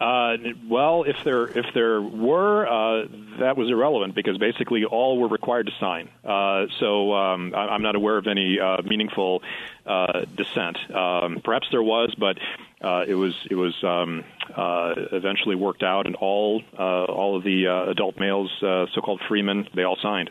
Uh, 0.00 0.36
well, 0.68 1.02
if 1.02 1.16
there 1.24 1.46
if 1.46 1.66
there 1.74 2.00
were, 2.00 2.66
uh, 2.68 3.08
that 3.40 3.56
was 3.56 3.68
irrelevant 3.68 4.14
because 4.14 4.38
basically 4.38 4.84
all 4.84 5.18
were 5.18 5.26
required 5.26 5.66
to 5.66 5.72
sign. 5.80 6.08
Uh, 6.24 6.66
so 6.78 7.12
um, 7.14 7.52
I, 7.52 7.74
am 7.74 7.82
not 7.82 7.96
aware 7.96 8.16
of 8.16 8.28
any 8.28 8.60
uh, 8.60 8.80
meaningful 8.82 9.42
uh, 9.84 10.24
dissent. 10.36 10.78
Um, 10.94 11.40
perhaps 11.42 11.66
there 11.72 11.82
was, 11.82 12.14
but 12.16 12.38
uh, 12.80 13.06
it 13.08 13.16
was 13.16 13.34
it 13.50 13.56
was 13.56 13.74
um, 13.82 14.22
eventually 14.56 15.56
worked 15.56 15.82
out, 15.82 16.06
and 16.06 16.14
all 16.14 16.62
all 16.78 17.36
of 17.36 17.42
the 17.42 17.64
adult 17.64 18.20
males, 18.20 18.50
so-called 18.60 19.20
freemen, 19.26 19.68
they 19.74 19.82
all 19.82 19.98
signed. 20.00 20.30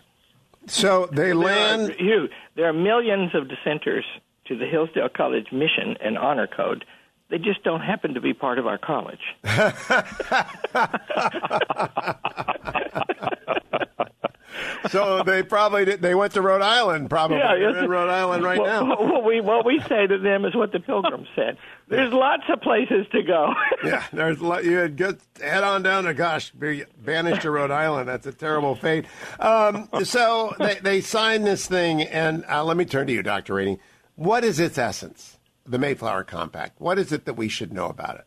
So 0.67 1.08
they 1.08 1.34
land. 1.34 1.88
There 1.88 1.91
are, 1.91 2.03
Hugh, 2.03 2.30
there 2.56 2.69
are 2.69 2.73
millions 2.73 3.36
of 3.36 3.49
dissenters 3.49 4.06
to 4.47 4.58
the 4.58 4.65
Hillsdale 4.65 5.10
College 5.10 5.51
mission 5.51 5.97
and 5.99 6.17
honor 6.17 6.47
code. 6.47 6.86
They 7.30 7.40
just 7.40 7.62
don't 7.63 7.82
happen 7.82 8.13
to 8.13 8.22
be 8.22 8.34
part 8.34 8.58
of 8.58 8.68
our 8.68 8.78
college. 8.78 9.20
so 14.90 15.24
they 15.24 15.44
probably 15.44 15.86
did, 15.86 16.02
they 16.02 16.16
went 16.16 16.34
to 16.34 16.42
Rhode 16.42 16.62
Island. 16.62 17.10
Probably 17.10 17.38
Yeah, 17.38 17.56
They're 17.56 17.84
in 17.84 17.90
Rhode 17.90 18.10
Island 18.10 18.44
right 18.44 18.62
Well, 18.62 18.86
now. 18.86 18.96
What 18.96 19.24
we 19.26 19.42
what 19.42 19.66
we 19.66 19.80
say 19.88 20.08
to 20.08 20.18
them 20.18 20.46
is 20.46 20.56
what 20.56 20.72
the 20.72 20.80
Pilgrims 20.80 21.28
said. 21.36 21.58
There's 21.90 22.13
lots 22.13 22.44
of 22.50 22.62
places 22.62 23.06
to 23.12 23.24
go. 23.24 23.54
Yeah, 23.84 24.04
there's 24.12 24.42
lo- 24.42 24.58
you 24.58 24.78
had 24.78 24.98
good 24.98 25.20
head 25.40 25.63
on 25.63 25.84
down 25.84 26.06
to 26.06 26.13
gosh, 26.13 26.50
be 26.52 26.84
banished 26.98 27.44
to 27.44 27.52
Rhode 27.52 27.72
Island. 27.72 28.10
That's 28.10 28.26
a 28.26 28.34
terrible 28.34 28.76
fate. 28.76 29.06
Um, 29.40 29.88
so 30.04 30.54
they 30.58 30.76
they 30.76 31.02
signed 31.02 31.46
this 31.46 31.68
thing, 31.68 32.02
and 32.02 32.44
uh, 32.50 32.63
let 32.66 32.76
me 32.76 32.86
turn 32.86 33.08
to 33.08 33.13
you, 33.13 33.22
Doctor 33.24 33.54
Raney. 33.54 33.80
What 34.16 34.44
is 34.44 34.60
its 34.60 34.78
essence? 34.78 35.37
The 35.67 35.77
Mayflower 35.77 36.23
Compact. 36.23 36.80
What 36.80 36.97
is 36.97 37.12
it 37.12 37.25
that 37.25 37.34
we 37.34 37.49
should 37.49 37.73
know 37.73 37.88
about 37.88 38.15
it? 38.15 38.25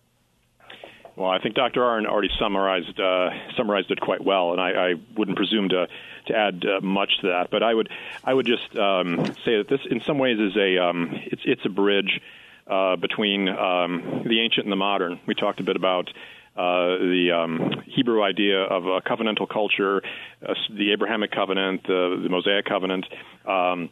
Well, 1.16 1.30
I 1.30 1.38
think 1.38 1.54
Dr. 1.54 1.80
Arnn 1.80 2.06
already 2.06 2.30
summarized 2.38 2.98
uh, 2.98 3.30
summarized 3.56 3.90
it 3.90 4.00
quite 4.00 4.24
well, 4.24 4.52
and 4.52 4.60
I, 4.60 4.70
I 4.70 4.94
wouldn't 5.16 5.36
presume 5.36 5.68
to 5.70 5.86
to 6.26 6.34
add 6.34 6.64
uh, 6.64 6.80
much 6.80 7.10
to 7.20 7.28
that. 7.28 7.48
But 7.50 7.62
I 7.62 7.74
would 7.74 7.88
I 8.24 8.32
would 8.32 8.46
just 8.46 8.76
um, 8.76 9.26
say 9.44 9.58
that 9.58 9.66
this, 9.68 9.80
in 9.90 10.00
some 10.06 10.18
ways, 10.18 10.38
is 10.38 10.56
a 10.56 10.78
um, 10.82 11.10
it's 11.26 11.42
it's 11.44 11.60
a 11.64 11.68
bridge 11.68 12.20
uh, 12.66 12.96
between 12.96 13.48
um, 13.48 14.22
the 14.26 14.40
ancient 14.40 14.64
and 14.64 14.72
the 14.72 14.76
modern. 14.76 15.20
We 15.26 15.34
talked 15.34 15.60
a 15.60 15.64
bit 15.64 15.76
about. 15.76 16.08
Uh, 16.56 16.98
the 16.98 17.30
um, 17.32 17.80
Hebrew 17.86 18.24
idea 18.24 18.62
of 18.64 18.84
a 18.84 19.00
covenantal 19.00 19.48
culture, 19.48 20.02
uh, 20.46 20.52
the 20.68 20.92
Abrahamic 20.92 21.30
covenant, 21.30 21.84
the, 21.86 22.20
the 22.20 22.28
Mosaic 22.28 22.66
covenant, 22.66 23.06
um, 23.46 23.88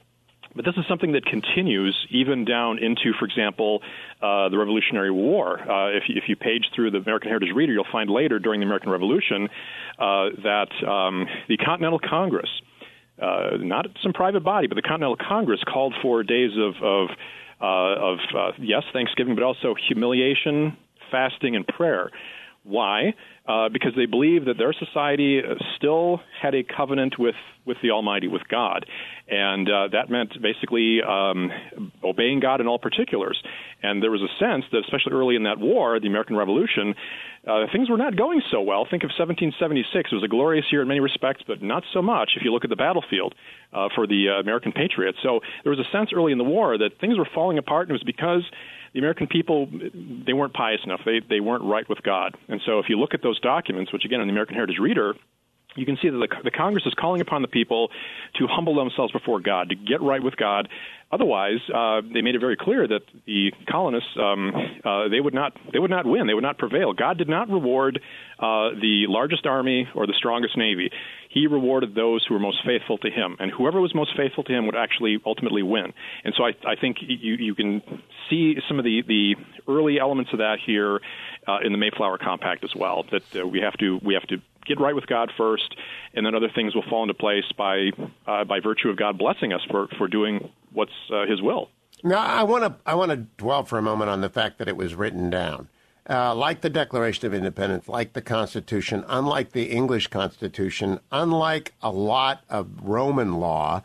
but 0.55 0.65
this 0.65 0.75
is 0.77 0.85
something 0.89 1.13
that 1.13 1.25
continues 1.25 1.95
even 2.11 2.45
down 2.45 2.79
into, 2.79 3.13
for 3.19 3.25
example, 3.25 3.81
uh, 4.23 4.49
the 4.49 4.59
Revolutionary 4.59 5.11
War. 5.11 5.61
Uh, 5.61 5.91
if, 5.91 6.05
if 6.09 6.25
you 6.29 6.37
page 6.37 6.65
through 6.75 6.91
the 6.91 6.99
American 6.99 7.29
Heritage 7.29 7.51
Reader, 7.55 7.73
you'll 7.73 7.87
find 7.91 8.11
later 8.11 8.39
during 8.39 8.61
the 8.61 8.67
American 8.67 8.91
Revolution 8.91 9.49
uh, 9.99 10.31
that 10.43 10.71
um, 10.87 11.27
the 11.49 11.57
Continental 11.57 11.99
Congress, 11.99 12.51
uh, 13.21 13.51
not 13.59 13.87
some 14.03 14.13
private 14.13 14.43
body, 14.43 14.67
but 14.67 14.77
the 14.77 14.83
Continental 14.83 15.17
Congress 15.17 15.61
called 15.71 15.95
for 16.03 16.23
days 16.23 16.53
of, 16.57 16.75
of, 16.83 17.09
uh, 17.61 17.65
of 17.65 18.19
uh, 18.37 18.53
yes, 18.59 18.85
Thanksgiving, 18.93 19.35
but 19.35 19.45
also 19.45 19.75
humiliation, 19.89 20.77
fasting, 21.11 21.57
and 21.57 21.67
prayer. 21.67 22.11
Why? 22.69 23.15
Uh, 23.49 23.71
because 23.71 23.93
they 23.97 24.05
believed 24.05 24.47
that 24.47 24.59
their 24.59 24.75
society 24.75 25.41
still 25.77 26.21
had 26.41 26.55
a 26.55 26.63
covenant 26.63 27.19
with, 27.19 27.35
with 27.65 27.79
the 27.83 27.91
Almighty, 27.91 28.29
with 28.29 28.43
God. 28.47 28.85
And 29.27 29.67
uh, 29.71 29.89
that 29.93 30.11
meant 30.11 30.35
basically 30.43 31.01
um, 31.01 31.51
obeying 32.05 32.41
God 32.41 32.61
in 32.61 32.67
all 32.67 32.79
particulars. 32.79 33.43
And 33.83 34.03
there 34.03 34.11
was 34.11 34.21
a 34.21 34.29
sense 34.39 34.65
that, 34.73 34.81
especially 34.85 35.13
early 35.13 35.35
in 35.35 35.45
that 35.45 35.59
war, 35.59 35.99
the 35.99 36.09
American 36.09 36.37
Revolution, 36.37 36.95
uh, 37.47 37.65
things 37.73 37.89
were 37.89 37.97
not 37.97 38.17
going 38.17 38.43
so 38.51 38.61
well. 38.61 38.85
Think 38.85 39.03
of 39.03 39.09
1776. 39.17 40.11
It 40.13 40.15
was 40.15 40.25
a 40.25 40.29
glorious 40.29 40.67
year 40.71 40.83
in 40.83 40.89
many 40.89 41.01
respects, 41.01 41.43
but 41.47 41.63
not 41.63 41.85
so 41.95 42.03
much 42.03 42.33
if 42.37 42.45
you 42.45 42.53
look 42.53 42.65
at 42.65 42.71
the 42.71 42.77
battlefield 42.77 43.35
uh, 43.73 43.89
for 43.95 44.07
the 44.07 44.29
uh, 44.29 44.41
American 44.41 44.73
patriots. 44.73 45.17
So 45.23 45.41
there 45.65 45.71
was 45.71 45.81
a 45.81 45.89
sense 45.91 46.11
early 46.15 46.33
in 46.33 46.39
the 46.39 46.45
war 46.45 46.77
that 46.77 47.01
things 47.01 47.17
were 47.17 47.29
falling 47.35 47.57
apart, 47.57 47.89
and 47.89 47.93
it 47.93 48.01
was 48.01 48.03
because 48.05 48.45
the 48.93 48.99
American 48.99 49.27
people 49.27 49.69
they 50.27 50.33
weren't 50.33 50.55
pious 50.55 50.81
enough. 50.85 51.01
They 51.05 51.21
they 51.29 51.41
weren't 51.41 51.65
right 51.65 51.89
with 51.89 52.03
God. 52.03 52.37
And 52.49 52.61
so 52.65 52.79
if 52.79 52.87
you 52.89 52.99
look 52.99 53.15
at 53.15 53.23
those 53.23 53.41
documents, 53.41 53.93
which 53.93 54.05
again 54.05 54.21
in 54.21 54.27
the 54.27 54.33
American 54.33 54.55
Heritage 54.55 54.79
Reader 54.79 55.15
you 55.77 55.87
can 55.87 55.97
see 56.03 56.09
that 56.09 56.19
the, 56.19 56.29
the, 56.45 56.51
Congress 56.51 56.85
is 56.87 56.95
calling 56.95 57.21
upon 57.21 57.43
the 57.43 57.49
people 57.49 57.91
to 58.39 58.47
humble 58.47 58.75
themselves 58.75 59.13
before 59.13 59.39
God, 59.39 59.69
to 59.69 59.77
get 59.77 60.03
right 60.03 60.23
with 60.23 60.37
God. 60.37 60.69
Otherwise, 61.11 61.61
uh, 61.75 62.03
they 62.13 62.21
made 62.21 62.35
it 62.35 62.41
very 62.41 62.57
clear 62.57 62.87
that 62.87 63.01
the 63.27 63.51
colonists 63.71 64.11
um, 64.21 64.53
uh, 64.85 65.09
they 65.09 65.21
would 65.21 65.33
not 65.33 65.57
they 65.73 65.79
would 65.79 65.91
not 65.91 66.05
win, 66.05 66.27
they 66.27 66.35
would 66.35 66.43
not 66.43 66.59
prevail. 66.59 66.93
God 66.93 67.17
did 67.17 67.29
not 67.31 67.49
reward 67.49 68.01
uh, 68.39 68.77
the 68.79 69.07
largest 69.09 69.47
army 69.47 69.89
or 69.95 70.07
the 70.07 70.13
strongest 70.19 70.59
navy. 70.59 70.91
He 71.31 71.47
rewarded 71.47 71.95
those 71.95 72.27
who 72.27 72.35
were 72.35 72.41
most 72.41 72.59
faithful 72.65 72.99
to 72.99 73.11
Him, 73.11 73.37
and 73.41 73.51
whoever 73.51 73.81
was 73.81 73.95
most 73.95 74.11
faithful 74.17 74.45
to 74.45 74.53
Him 74.53 74.67
would 74.67 74.77
actually 74.77 75.19
ultimately 75.25 75.63
win. 75.63 75.95
And 76.25 76.35
so 76.37 76.45
I, 76.45 76.49
I 76.67 76.77
think 76.79 76.99
you, 77.01 77.35
you 77.35 77.55
can 77.55 77.83
see 78.29 78.57
some 78.69 78.79
of 78.79 78.85
the, 78.85 79.03
the 79.07 79.37
early 79.67 79.99
elements 79.99 80.33
of 80.33 80.39
that 80.39 80.59
here 80.65 81.01
uh, 81.47 81.59
in 81.65 81.73
the 81.73 81.79
Mayflower 81.79 82.19
Compact 82.19 82.65
as 82.65 82.75
well. 82.77 83.05
That 83.11 83.43
uh, 83.43 83.47
we 83.47 83.61
have 83.61 83.75
to 83.79 83.99
we 84.03 84.15
have 84.15 84.27
to 84.29 84.39
get 84.69 84.81
right 84.81 84.95
with 84.95 85.07
God 85.07 85.33
first, 85.37 85.75
and 86.15 86.25
then 86.25 86.35
other 86.35 86.51
things 86.55 86.75
will 86.75 86.85
fall 86.89 87.03
into 87.03 87.15
place 87.15 87.45
by 87.57 87.91
uh, 88.27 88.45
by 88.45 88.61
virtue 88.61 88.89
of 88.89 88.97
God 88.97 89.19
blessing 89.19 89.53
us 89.53 89.63
for 89.71 89.89
for 89.99 90.07
doing 90.09 90.51
what's 90.73 90.93
uh, 91.13 91.27
His 91.27 91.43
will. 91.43 91.71
Now, 92.05 92.21
I 92.21 92.45
want 92.45 92.65
to 92.65 92.75
I 92.87 92.95
want 92.95 93.11
to 93.11 93.17
dwell 93.17 93.65
for 93.65 93.79
a 93.79 93.83
moment 93.83 94.11
on 94.11 94.21
the 94.21 94.29
fact 94.29 94.59
that 94.59 94.69
it 94.69 94.77
was 94.77 94.95
written 94.95 95.31
down. 95.31 95.69
Uh, 96.09 96.35
like 96.35 96.63
the 96.63 96.71
Declaration 96.71 97.27
of 97.27 97.35
Independence, 97.35 97.87
like 97.87 98.15
the 98.15 98.23
Constitution, 98.23 99.05
unlike 99.09 99.53
the 99.53 99.65
English 99.65 100.07
Constitution, 100.07 101.01
unlike 101.13 101.75
a 101.83 101.91
lot 101.91 102.45
of 102.49 102.71
Roman 102.83 103.35
law, 103.35 103.83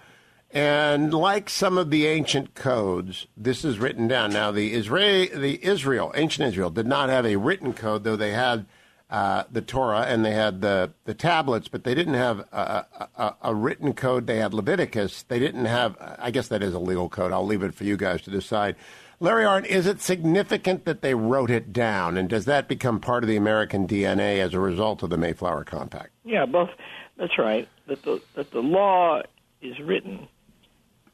and 0.50 1.14
like 1.14 1.50
some 1.50 1.78
of 1.78 1.90
the 1.90 2.06
ancient 2.06 2.56
codes, 2.56 3.28
this 3.36 3.66
is 3.66 3.78
written 3.78 4.08
down. 4.08 4.32
Now, 4.32 4.52
the 4.52 4.72
Israel, 4.72 5.28
the 5.36 5.62
Israel, 5.66 6.14
ancient 6.16 6.48
Israel, 6.48 6.70
did 6.70 6.88
not 6.88 7.10
have 7.10 7.26
a 7.26 7.36
written 7.36 7.74
code, 7.74 8.06
though 8.06 8.16
they 8.16 8.32
had 8.32 8.68
uh, 9.14 9.44
the 9.52 9.62
Torah 9.62 10.06
and 10.08 10.26
they 10.26 10.32
had 10.32 10.62
the, 10.62 10.92
the 11.06 11.14
tablets, 11.14 11.68
but 11.68 11.84
they 11.84 11.94
didn't 11.94 12.16
have 12.16 12.40
a, 12.52 12.84
a, 13.16 13.36
a, 13.44 13.54
written 13.54 13.94
code. 13.94 14.26
They 14.26 14.38
had 14.38 14.56
Leviticus. 14.56 15.22
They 15.22 15.38
didn't 15.38 15.66
have, 15.66 15.96
I 16.18 16.32
guess 16.32 16.48
that 16.48 16.64
is 16.64 16.74
a 16.74 16.80
legal 16.80 17.10
code. 17.10 17.32
I'll 17.32 17.46
leave 17.46 17.62
it 17.62 17.76
for 17.76 17.84
you 17.84 17.96
guys 17.96 18.24
to 18.24 18.32
decide. 18.32 18.76
Larry 19.20 19.44
Arnn, 19.44 19.68
is 19.68 19.86
it 19.86 20.02
significant 20.02 20.86
that 20.86 21.04
they 21.04 21.14
wrote 21.14 21.52
it 21.52 21.72
down, 21.72 22.18
and 22.18 22.28
does 22.28 22.46
that 22.46 22.68
become 22.68 23.00
part 23.00 23.24
of 23.24 23.28
the 23.28 23.38
American 23.38 23.88
DNA 23.88 24.40
as 24.40 24.56
a 24.56 24.60
result 24.60 25.04
of 25.04 25.12
the 25.12 25.18
Mayflower 25.18 25.64
Compact? 25.64 26.10
Yeah, 26.26 26.48
both. 26.48 26.72
That's 27.16 27.38
right. 27.38 27.70
That 27.86 28.02
the 28.02 28.20
that 28.34 28.50
the 28.50 28.62
law 28.62 29.22
is 29.62 29.80
written, 29.80 30.28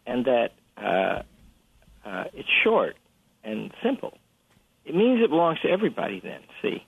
and 0.08 0.24
that 0.24 0.54
uh, 0.78 1.24
uh, 2.06 2.24
it's 2.34 2.48
short 2.64 2.96
and 3.44 3.74
simple. 3.84 4.18
It 4.86 4.96
means 4.96 5.22
it 5.22 5.30
belongs 5.30 5.60
to 5.64 5.70
everybody. 5.70 6.22
Then, 6.22 6.40
see, 6.62 6.86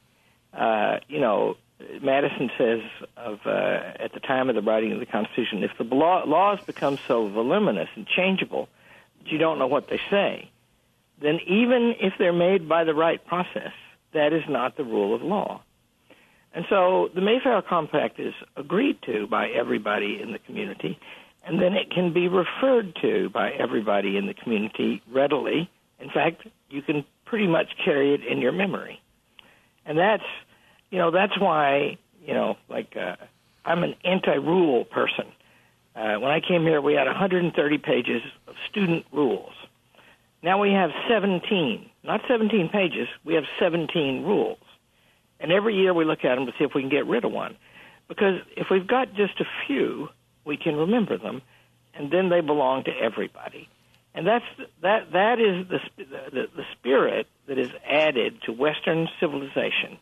uh, 0.53 0.99
you 1.07 1.19
know, 1.19 1.57
Madison 2.01 2.49
says 2.57 2.81
of 3.17 3.39
uh, 3.45 3.49
at 3.99 4.13
the 4.13 4.19
time 4.19 4.49
of 4.49 4.55
the 4.55 4.61
writing 4.61 4.91
of 4.91 4.99
the 4.99 5.05
Constitution, 5.05 5.63
if 5.63 5.71
the 5.77 5.95
law, 5.95 6.23
laws 6.25 6.59
become 6.65 6.97
so 7.07 7.27
voluminous 7.27 7.89
and 7.95 8.05
changeable 8.07 8.69
that 9.19 9.31
you 9.31 9.37
don't 9.37 9.59
know 9.59 9.67
what 9.67 9.87
they 9.89 9.99
say, 10.09 10.49
then 11.21 11.39
even 11.47 11.95
if 11.99 12.13
they're 12.17 12.33
made 12.33 12.67
by 12.67 12.83
the 12.83 12.93
right 12.93 13.25
process, 13.25 13.73
that 14.13 14.33
is 14.33 14.43
not 14.49 14.77
the 14.77 14.83
rule 14.83 15.15
of 15.15 15.21
law. 15.21 15.61
And 16.53 16.65
so 16.69 17.09
the 17.15 17.21
Mayflower 17.21 17.61
Compact 17.61 18.19
is 18.19 18.33
agreed 18.57 19.01
to 19.03 19.25
by 19.27 19.49
everybody 19.49 20.19
in 20.21 20.33
the 20.33 20.39
community, 20.39 20.99
and 21.45 21.61
then 21.61 21.73
it 21.73 21.89
can 21.89 22.13
be 22.13 22.27
referred 22.27 22.95
to 23.01 23.29
by 23.29 23.51
everybody 23.51 24.17
in 24.17 24.27
the 24.27 24.33
community 24.33 25.01
readily. 25.09 25.69
In 25.99 26.09
fact, 26.09 26.45
you 26.69 26.81
can 26.81 27.05
pretty 27.25 27.47
much 27.47 27.69
carry 27.83 28.13
it 28.13 28.25
in 28.25 28.39
your 28.39 28.51
memory. 28.51 29.00
And 29.85 29.97
that's, 29.97 30.23
you 30.89 30.97
know, 30.97 31.11
that's 31.11 31.39
why, 31.39 31.97
you 32.25 32.33
know, 32.33 32.57
like 32.69 32.95
uh, 32.95 33.15
I'm 33.65 33.83
an 33.83 33.95
anti-rule 34.03 34.85
person. 34.85 35.25
Uh, 35.95 36.15
when 36.15 36.31
I 36.31 36.39
came 36.39 36.63
here, 36.63 36.81
we 36.81 36.93
had 36.93 37.07
130 37.07 37.77
pages 37.79 38.21
of 38.47 38.55
student 38.69 39.05
rules. 39.11 39.53
Now 40.43 40.59
we 40.59 40.71
have 40.71 40.89
17, 41.09 41.89
not 42.03 42.21
17 42.27 42.69
pages, 42.69 43.07
we 43.23 43.35
have 43.35 43.43
17 43.59 44.23
rules. 44.23 44.57
And 45.39 45.51
every 45.51 45.75
year 45.75 45.93
we 45.93 46.05
look 46.05 46.23
at 46.23 46.35
them 46.35 46.45
to 46.45 46.51
see 46.57 46.63
if 46.63 46.71
we 46.73 46.81
can 46.81 46.89
get 46.89 47.05
rid 47.05 47.25
of 47.25 47.31
one. 47.31 47.57
Because 48.07 48.41
if 48.57 48.67
we've 48.71 48.87
got 48.87 49.13
just 49.13 49.39
a 49.39 49.45
few, 49.67 50.09
we 50.45 50.57
can 50.57 50.75
remember 50.75 51.17
them, 51.17 51.41
and 51.93 52.11
then 52.11 52.29
they 52.29 52.41
belong 52.41 52.83
to 52.85 52.91
everybody. 52.91 53.69
And 54.13 54.27
that's 54.27 54.45
that 54.81 55.11
that 55.13 55.39
is 55.39 55.67
the 55.69 55.79
the, 55.97 56.47
the 56.55 56.65
spirit 56.73 57.27
that 57.47 57.57
is 57.57 57.71
added 57.87 58.41
to 58.43 58.51
Western 58.51 59.07
civilization 59.19 59.97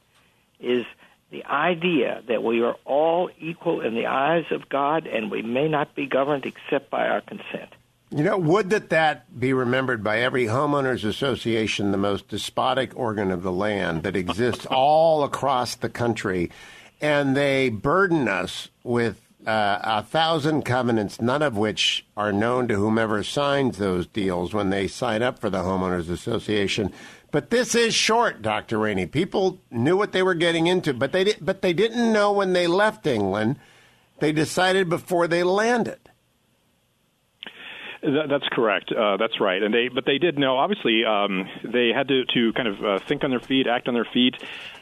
is 0.59 0.85
the 1.31 1.45
idea 1.45 2.23
that 2.27 2.43
we 2.43 2.61
are 2.61 2.75
all 2.85 3.29
equal 3.39 3.81
in 3.81 3.93
the 3.93 4.07
eyes 4.07 4.45
of 4.51 4.67
God 4.67 5.05
and 5.05 5.29
we 5.29 5.41
may 5.41 5.67
not 5.67 5.95
be 5.95 6.07
governed 6.07 6.45
except 6.45 6.89
by 6.89 7.07
our 7.07 7.21
consent. 7.21 7.69
You 8.11 8.23
know, 8.23 8.39
would 8.39 8.71
that 8.71 8.89
that 8.89 9.39
be 9.39 9.53
remembered 9.53 10.03
by 10.03 10.21
every 10.21 10.45
homeowners 10.45 11.05
association, 11.05 11.91
the 11.91 11.97
most 11.97 12.27
despotic 12.27 12.97
organ 12.97 13.29
of 13.29 13.43
the 13.43 13.51
land 13.51 14.01
that 14.01 14.15
exists 14.15 14.65
all 14.71 15.23
across 15.23 15.75
the 15.75 15.89
country, 15.89 16.49
and 16.99 17.37
they 17.37 17.69
burden 17.69 18.27
us 18.27 18.69
with 18.83 19.21
uh, 19.45 19.79
a 19.81 20.03
thousand 20.03 20.63
covenants, 20.63 21.21
none 21.21 21.41
of 21.41 21.57
which 21.57 22.05
are 22.17 22.33
known 22.33 22.67
to 22.67 22.75
whomever 22.75 23.23
signs 23.23 23.77
those 23.77 24.05
deals 24.07 24.53
when 24.53 24.69
they 24.69 24.87
sign 24.87 25.21
up 25.21 25.39
for 25.39 25.49
the 25.49 25.59
homeowners 25.59 26.09
association. 26.09 26.91
But 27.31 27.49
this 27.49 27.75
is 27.75 27.93
short, 27.93 28.41
Doctor 28.41 28.77
Raney. 28.79 29.05
People 29.05 29.61
knew 29.71 29.95
what 29.95 30.11
they 30.11 30.23
were 30.23 30.33
getting 30.33 30.67
into, 30.67 30.93
but 30.93 31.11
they 31.11 31.23
did, 31.23 31.37
but 31.41 31.61
they 31.61 31.73
didn't 31.73 32.11
know 32.11 32.31
when 32.31 32.53
they 32.53 32.67
left 32.67 33.07
England. 33.07 33.57
They 34.19 34.31
decided 34.31 34.89
before 34.89 35.27
they 35.27 35.43
landed. 35.43 36.08
That's 38.01 38.47
correct. 38.51 38.91
Uh, 38.91 39.17
that's 39.17 39.39
right. 39.39 39.61
And 39.61 39.73
they, 39.73 39.89
but 39.89 40.05
they 40.05 40.17
did 40.17 40.37
know. 40.37 40.57
Obviously, 40.57 41.03
um, 41.05 41.47
they 41.63 41.89
had 41.93 42.07
to 42.07 42.25
to 42.25 42.53
kind 42.53 42.67
of 42.67 42.83
uh, 42.83 42.99
think 42.99 43.23
on 43.23 43.29
their 43.29 43.39
feet, 43.39 43.67
act 43.67 43.87
on 43.87 43.93
their 43.93 44.07
feet, 44.13 44.35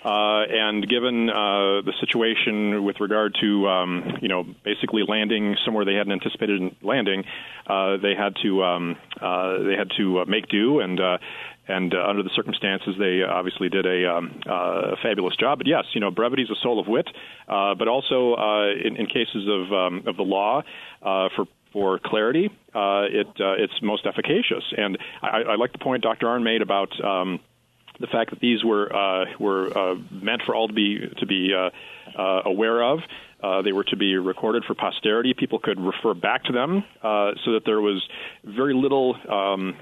uh, 0.06 0.44
and 0.50 0.88
given 0.88 1.30
uh, 1.30 1.82
the 1.82 1.94
situation 2.00 2.84
with 2.84 3.00
regard 3.00 3.36
to 3.42 3.68
um, 3.68 4.18
you 4.22 4.28
know 4.28 4.44
basically 4.64 5.04
landing 5.08 5.56
somewhere 5.66 5.86
they 5.86 5.96
hadn't 5.96 6.14
anticipated 6.14 6.76
landing, 6.82 7.24
uh, 7.66 7.98
they 7.98 8.14
had 8.16 8.36
to 8.44 8.64
um, 8.64 8.96
uh, 9.20 9.64
they 9.64 9.76
had 9.76 9.90
to 9.98 10.26
make 10.26 10.48
do 10.50 10.80
and 10.80 11.00
and 11.68 11.94
uh, 11.94 12.08
under 12.08 12.24
the 12.24 12.30
circumstances, 12.36 12.96
they 12.98 13.22
obviously 13.24 13.70
did 13.70 13.86
a, 13.86 14.10
um, 14.10 14.40
uh, 14.50 14.96
fabulous 15.04 15.36
job. 15.36 15.58
But 15.60 15.68
yes, 15.68 15.84
you 15.94 16.02
know, 16.02 16.12
brevity 16.12 16.44
is 16.44 16.50
a 16.50 16.56
soul 16.62 16.80
of 16.80 16.88
wit, 16.88 17.08
uh, 17.48 17.76
but 17.76 17.88
also 17.88 18.36
uh, 18.36 18.72
in, 18.72 18.96
in 18.96 19.08
cases 19.08 19.48
of 19.48 19.74
um, 19.74 20.04
of 20.08 20.16
the 20.16 20.24
law 20.24 20.64
uh, 21.02 21.30
for 21.36 21.46
for 21.74 22.00
clarity, 22.00 22.50
uh, 22.74 23.06
it 23.10 23.28
uh, 23.40 23.54
it's 23.58 23.74
most 23.82 24.06
efficacious. 24.06 24.64
And 24.78 24.98
I, 25.22 25.44
I 25.50 25.56
like 25.56 25.72
the 25.72 25.80
point 25.80 26.04
Dr. 26.04 26.28
Arnn 26.28 26.44
made 26.44 26.62
about. 26.62 26.90
Um, 27.04 27.40
the 28.00 28.08
fact 28.08 28.30
that 28.30 28.40
these 28.40 28.64
were 28.64 28.96
uh, 28.96 29.26
were 29.40 29.76
uh, 29.76 29.96
meant 30.12 30.44
for 30.46 30.54
all 30.54 30.68
to 30.68 30.74
be 30.74 31.00
to 31.18 31.26
be 31.26 31.52
uh, 31.54 31.70
uh, 32.20 32.42
aware 32.46 32.84
of, 32.84 33.00
they 33.64 33.72
were 33.72 33.84
to 33.86 33.96
be 33.96 34.18
recorded 34.18 34.64
for 34.66 34.76
posterity. 34.76 35.34
People 35.34 35.60
could 35.60 35.80
refer 35.80 36.14
back 36.14 36.44
to 36.44 36.54
them 36.54 36.84
so 37.02 37.54
that 37.54 37.62
there 37.66 37.82
was 37.82 38.08
very 38.44 38.74
little, 38.74 39.16
um, 39.30 39.76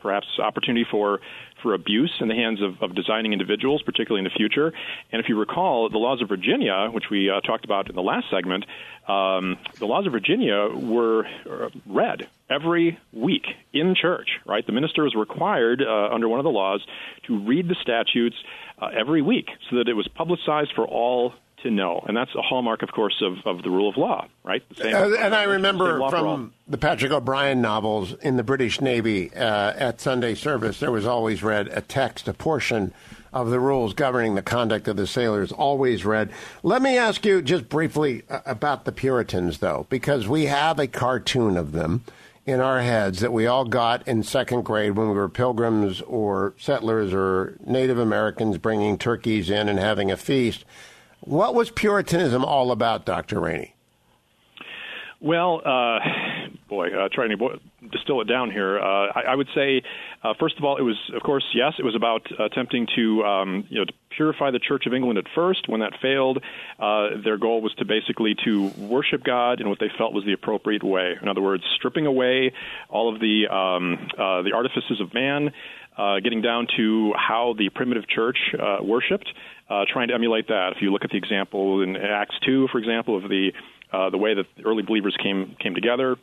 perhaps, 0.00 0.26
opportunity 0.38 0.86
for 0.88 1.20
for 1.64 1.74
abuse 1.74 2.12
in 2.20 2.28
the 2.28 2.34
hands 2.34 2.60
of, 2.60 2.80
of, 2.82 2.94
designing 2.94 3.32
individuals, 3.32 3.82
particularly 3.82 4.20
in 4.20 4.24
the 4.24 4.36
future. 4.36 4.72
And 5.10 5.20
if 5.20 5.28
you 5.30 5.38
recall, 5.38 5.88
the 5.88 5.98
laws 5.98 6.20
of 6.20 6.28
Virginia, 6.28 6.88
which 6.92 7.10
we 7.10 7.30
uh, 7.30 7.40
talked 7.40 7.64
about 7.64 7.88
in 7.88 7.96
the 7.96 8.02
last 8.02 8.26
segment, 8.30 8.66
um, 9.08 9.56
the 9.78 9.86
laws 9.86 10.06
of 10.06 10.12
Virginia 10.12 10.68
were 10.68 11.26
uh, 11.50 11.70
read 11.86 12.28
every 12.50 12.98
week 13.12 13.46
in 13.72 13.94
church. 13.94 14.38
Right, 14.44 14.64
the 14.64 14.72
minister 14.72 15.04
was 15.04 15.14
required 15.14 15.82
uh, 15.82 16.10
under 16.12 16.28
one 16.28 16.38
of 16.38 16.44
the 16.44 16.50
laws 16.50 16.86
to 17.26 17.38
read 17.38 17.66
the 17.66 17.76
statutes 17.80 18.36
every 18.94 19.22
week 19.22 19.48
so 19.70 19.76
that 19.76 19.88
it 19.88 19.94
was 19.94 20.06
publicized 20.08 20.74
for 20.74 20.86
all 20.86 21.32
to 21.64 21.70
know. 21.70 22.04
And 22.06 22.16
that's 22.16 22.34
a 22.34 22.42
hallmark, 22.42 22.82
of 22.82 22.92
course, 22.92 23.20
of, 23.20 23.38
of 23.44 23.62
the 23.62 23.70
rule 23.70 23.88
of 23.88 23.96
law, 23.96 24.26
right? 24.44 24.62
Same, 24.76 24.94
uh, 24.94 25.16
and 25.18 25.34
I 25.34 25.42
remember 25.44 25.98
from 26.08 26.52
the 26.68 26.78
Patrick 26.78 27.10
O'Brian 27.10 27.60
novels 27.60 28.12
in 28.22 28.36
the 28.36 28.44
British 28.44 28.80
Navy 28.80 29.34
uh, 29.34 29.72
at 29.76 30.00
Sunday 30.00 30.34
service, 30.34 30.78
there 30.78 30.92
was 30.92 31.06
always 31.06 31.42
read 31.42 31.68
a 31.68 31.80
text, 31.80 32.28
a 32.28 32.32
portion 32.32 32.94
of 33.32 33.50
the 33.50 33.58
rules 33.58 33.94
governing 33.94 34.36
the 34.36 34.42
conduct 34.42 34.86
of 34.86 34.96
the 34.96 35.06
sailors, 35.06 35.50
always 35.50 36.04
read. 36.04 36.30
Let 36.62 36.80
me 36.80 36.96
ask 36.96 37.26
you 37.26 37.42
just 37.42 37.68
briefly 37.68 38.22
uh, 38.30 38.40
about 38.46 38.84
the 38.84 38.92
Puritans, 38.92 39.58
though, 39.58 39.86
because 39.90 40.28
we 40.28 40.46
have 40.46 40.78
a 40.78 40.86
cartoon 40.86 41.56
of 41.56 41.72
them 41.72 42.04
in 42.46 42.60
our 42.60 42.80
heads 42.80 43.20
that 43.20 43.32
we 43.32 43.46
all 43.46 43.64
got 43.64 44.06
in 44.06 44.22
second 44.22 44.62
grade 44.62 44.92
when 44.92 45.08
we 45.08 45.14
were 45.14 45.28
pilgrims 45.28 46.02
or 46.02 46.54
settlers 46.58 47.12
or 47.12 47.56
Native 47.66 47.98
Americans 47.98 48.58
bringing 48.58 48.98
turkeys 48.98 49.48
in 49.48 49.68
and 49.68 49.78
having 49.78 50.10
a 50.10 50.16
feast. 50.16 50.64
What 51.24 51.54
was 51.54 51.70
Puritanism 51.70 52.44
all 52.44 52.70
about, 52.70 53.06
Dr. 53.06 53.40
Raney? 53.40 53.74
Well, 55.22 55.62
uh, 55.64 55.98
boy, 56.68 56.88
uh, 56.88 57.08
trying 57.10 57.30
to 57.30 57.60
distill 57.90 58.20
it 58.20 58.28
down 58.28 58.50
here, 58.50 58.78
uh, 58.78 59.08
I, 59.14 59.22
I, 59.28 59.34
would 59.34 59.48
say, 59.54 59.82
uh, 60.22 60.34
first 60.38 60.58
of 60.58 60.64
all, 60.64 60.76
it 60.76 60.82
was, 60.82 60.96
of 61.14 61.22
course, 61.22 61.44
yes, 61.54 61.72
it 61.78 61.82
was 61.82 61.94
about 61.94 62.26
attempting 62.38 62.86
to, 62.96 63.24
um, 63.24 63.64
you 63.70 63.78
know, 63.78 63.86
to 63.86 63.92
purify 64.14 64.50
the 64.50 64.58
Church 64.58 64.84
of 64.86 64.92
England 64.92 65.18
at 65.18 65.24
first. 65.34 65.66
When 65.66 65.80
that 65.80 65.92
failed, 66.02 66.42
uh, 66.78 67.22
their 67.24 67.38
goal 67.38 67.62
was 67.62 67.72
to 67.78 67.86
basically 67.86 68.34
to 68.44 68.68
worship 68.76 69.24
God 69.24 69.62
in 69.62 69.68
what 69.70 69.78
they 69.80 69.90
felt 69.96 70.12
was 70.12 70.26
the 70.26 70.34
appropriate 70.34 70.84
way. 70.84 71.14
In 71.22 71.28
other 71.28 71.40
words, 71.40 71.64
stripping 71.76 72.04
away 72.04 72.52
all 72.90 73.12
of 73.12 73.18
the 73.18 73.48
um, 73.48 74.10
uh, 74.18 74.42
the 74.42 74.52
artifices 74.54 75.00
of 75.00 75.14
man. 75.14 75.52
Uh, 75.96 76.18
getting 76.18 76.42
down 76.42 76.66
to 76.76 77.12
how 77.16 77.54
the 77.56 77.68
primitive 77.68 78.02
church 78.08 78.36
uh, 78.58 78.78
worshipped, 78.82 79.28
uh, 79.68 79.84
trying 79.88 80.08
to 80.08 80.14
emulate 80.14 80.48
that. 80.48 80.72
If 80.76 80.82
you 80.82 80.92
look 80.92 81.04
at 81.04 81.10
the 81.10 81.16
example 81.16 81.82
in 81.82 81.96
Acts 81.96 82.36
2, 82.44 82.68
for 82.70 82.78
example, 82.78 83.16
of 83.16 83.28
the 83.28 83.52
uh, 83.92 84.10
the 84.10 84.18
way 84.18 84.34
that 84.34 84.46
early 84.64 84.82
believers 84.82 85.16
came 85.22 85.56
came 85.60 85.74
together, 85.74 86.16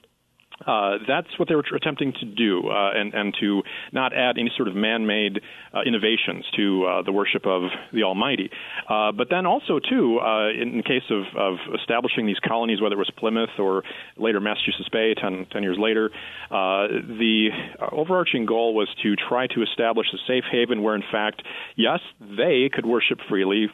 uh, 0.66 0.98
that's 1.08 1.28
what 1.38 1.48
they 1.48 1.56
were 1.56 1.64
attempting 1.76 2.14
to 2.14 2.26
do, 2.26 2.70
uh, 2.70 2.92
and 2.94 3.14
and 3.14 3.36
to 3.40 3.62
not 3.92 4.14
add 4.14 4.38
any 4.38 4.52
sort 4.56 4.68
of 4.68 4.76
man-made 4.76 5.42
uh, 5.74 5.82
innovations 5.82 6.46
to 6.56 6.86
uh, 6.86 7.02
the 7.04 7.12
worship 7.12 7.46
of 7.46 7.64
the 7.94 8.04
Almighty. 8.04 8.50
Uh, 8.90 9.12
but 9.12 9.28
then 9.30 9.46
also 9.46 9.80
too, 9.80 10.20
in 10.60 10.78
the 10.78 10.84
case 10.84 11.04
of, 11.10 11.24
of 11.38 11.58
establishing 11.80 12.26
these 12.26 12.40
colonies, 12.40 12.82
whether 12.82 12.96
it 12.96 12.98
was 12.98 13.12
Plymouth 13.18 13.58
or 13.60 13.84
later 14.18 14.40
Massachusetts 14.40 14.90
Bay, 14.92 15.14
10, 15.14 15.48
10 15.52 15.64
years 15.64 15.78
later, 15.80 16.10
the 16.50 17.50
overarching 17.92 18.46
goal 18.46 18.74
was 18.74 18.88
to 19.04 19.16
try 19.16 19.48
to 19.48 19.62
establish 19.64 20.08
a 20.14 20.18
safe 20.28 20.44
haven 20.52 20.82
where, 20.82 20.96
in 20.96 21.04
fact, 21.12 21.42
yes, 21.76 22.00
they 22.20 22.70
could 22.72 22.86
worship 22.86 23.20
freely. 23.30 23.68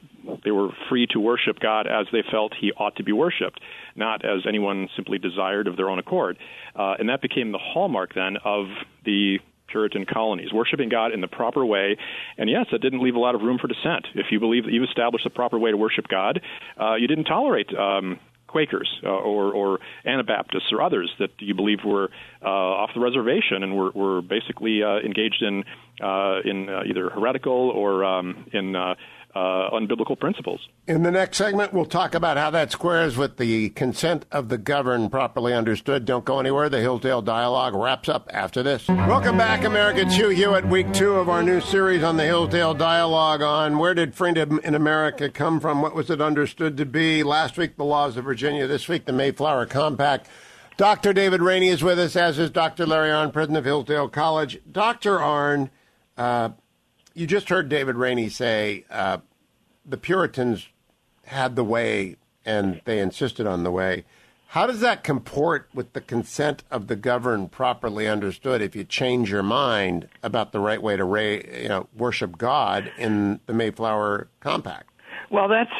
They 0.43 0.51
were 0.51 0.69
free 0.89 1.07
to 1.11 1.19
worship 1.19 1.59
God 1.59 1.87
as 1.87 2.07
they 2.11 2.23
felt 2.29 2.53
He 2.59 2.71
ought 2.73 2.95
to 2.97 3.03
be 3.03 3.11
worshipped, 3.11 3.59
not 3.95 4.25
as 4.25 4.41
anyone 4.47 4.89
simply 4.95 5.17
desired 5.17 5.67
of 5.67 5.77
their 5.77 5.89
own 5.89 5.99
accord. 5.99 6.37
Uh, 6.75 6.95
and 6.99 7.09
that 7.09 7.21
became 7.21 7.51
the 7.51 7.59
hallmark 7.59 8.13
then 8.13 8.37
of 8.43 8.65
the 9.05 9.39
Puritan 9.67 10.05
colonies, 10.05 10.53
worshiping 10.53 10.89
God 10.89 11.11
in 11.13 11.21
the 11.21 11.27
proper 11.27 11.65
way. 11.65 11.97
And 12.37 12.49
yes, 12.49 12.67
that 12.71 12.81
didn't 12.81 13.03
leave 13.03 13.15
a 13.15 13.19
lot 13.19 13.35
of 13.35 13.41
room 13.41 13.57
for 13.59 13.67
dissent. 13.67 14.07
If 14.15 14.27
you 14.31 14.39
believe 14.39 14.65
that 14.65 14.71
you've 14.71 14.87
established 14.87 15.25
the 15.25 15.29
proper 15.29 15.59
way 15.59 15.71
to 15.71 15.77
worship 15.77 16.07
God, 16.07 16.41
uh, 16.79 16.95
you 16.95 17.07
didn't 17.07 17.25
tolerate 17.25 17.67
um, 17.77 18.19
Quakers 18.47 18.89
uh, 19.03 19.09
or, 19.09 19.53
or, 19.53 19.79
Anabaptists 20.05 20.71
or 20.71 20.81
others 20.81 21.11
that 21.19 21.31
you 21.39 21.53
believe 21.53 21.79
were 21.85 22.09
uh, 22.41 22.47
off 22.47 22.91
the 22.95 23.01
reservation 23.01 23.61
and 23.61 23.75
were, 23.75 23.91
were 23.91 24.21
basically 24.21 24.81
uh, 24.81 24.99
engaged 24.99 25.41
in 25.41 25.65
uh, 26.01 26.39
in 26.45 26.69
uh, 26.69 26.83
either 26.87 27.09
heretical 27.09 27.71
or 27.71 28.05
um, 28.05 28.45
in 28.53 28.75
uh, 29.37 29.69
unbiblical 29.71 30.19
principles. 30.19 30.67
In 30.87 31.03
the 31.03 31.11
next 31.11 31.37
segment, 31.37 31.73
we'll 31.73 31.85
talk 31.85 32.15
about 32.15 32.37
how 32.37 32.49
that 32.51 32.71
squares 32.71 33.17
with 33.17 33.37
the 33.37 33.69
consent 33.69 34.25
of 34.31 34.49
the 34.49 34.57
governed 34.57 35.11
properly 35.11 35.53
understood. 35.53 36.05
Don't 36.05 36.25
go 36.25 36.39
anywhere. 36.39 36.69
The 36.69 36.79
Hillsdale 36.79 37.21
Dialogue 37.21 37.75
wraps 37.75 38.09
up 38.09 38.29
after 38.33 38.63
this. 38.63 38.87
Welcome 38.87 39.37
back, 39.37 39.63
America. 39.63 40.01
It's 40.01 40.15
Hugh 40.15 40.29
Hewitt, 40.29 40.67
week 40.67 40.91
two 40.91 41.13
of 41.13 41.29
our 41.29 41.43
new 41.43 41.61
series 41.61 42.01
on 42.01 42.17
the 42.17 42.23
Hillsdale 42.23 42.73
Dialogue 42.73 43.43
on 43.43 43.77
where 43.77 43.93
did 43.93 44.15
freedom 44.15 44.59
in 44.63 44.73
America 44.73 45.29
come 45.29 45.59
from? 45.59 45.81
What 45.83 45.93
was 45.93 46.09
it 46.09 46.19
understood 46.19 46.75
to 46.77 46.85
be? 46.85 47.21
Last 47.21 47.57
week, 47.57 47.77
the 47.77 47.85
laws 47.85 48.17
of 48.17 48.25
Virginia. 48.25 48.65
This 48.65 48.87
week, 48.87 49.05
the 49.05 49.13
Mayflower 49.13 49.67
Compact. 49.67 50.27
Dr. 50.77 51.13
David 51.13 51.41
Raney 51.41 51.69
is 51.69 51.83
with 51.83 51.99
us, 51.99 52.15
as 52.15 52.39
is 52.39 52.49
Dr. 52.49 52.85
Larry 52.85 53.09
Arnn, 53.09 53.33
president 53.33 53.57
of 53.57 53.65
Hillsdale 53.65 54.09
College. 54.09 54.59
Dr. 54.71 55.17
Arnn, 55.17 55.69
uh, 56.17 56.49
you 57.13 57.25
just 57.25 57.49
heard 57.49 57.67
David 57.67 57.95
Raney 57.95 58.29
say 58.29 58.85
uh, 58.91 59.17
the 59.87 59.97
Puritans 59.97 60.67
had 61.25 61.55
the 61.55 61.63
way 61.63 62.17
and 62.45 62.81
they 62.85 62.99
insisted 62.99 63.45
on 63.45 63.63
the 63.63 63.71
way. 63.71 64.05
How 64.51 64.65
does 64.65 64.79
that 64.79 65.03
comport 65.03 65.67
with 65.73 65.91
the 65.91 65.99
consent 65.99 66.63
of 66.71 66.87
the 66.87 66.95
governed 66.95 67.51
properly 67.51 68.07
understood 68.07 68.61
if 68.61 68.75
you 68.75 68.85
change 68.85 69.29
your 69.29 69.43
mind 69.43 70.07
about 70.23 70.53
the 70.53 70.61
right 70.61 70.81
way 70.81 70.95
to 70.95 71.03
ra- 71.03 71.21
you 71.21 71.67
know, 71.67 71.87
worship 71.95 72.37
God 72.37 72.89
in 72.97 73.41
the 73.45 73.53
Mayflower 73.53 74.29
Compact? 74.39 74.89
Well, 75.29 75.49
that's 75.49 75.73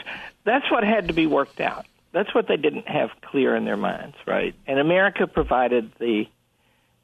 that's 0.44 0.70
what 0.70 0.84
had 0.84 1.08
to 1.08 1.14
be 1.14 1.28
worked 1.28 1.62
out. 1.62 1.86
That's 2.12 2.34
what 2.36 2.50
they 2.50 2.58
didn't 2.58 2.88
have 2.90 3.10
clear 3.22 3.56
in 3.56 3.64
their 3.64 3.78
minds, 3.78 4.18
right? 4.26 4.54
And 4.66 4.80
America 4.80 5.28
provided 5.28 5.94
the 6.00 6.26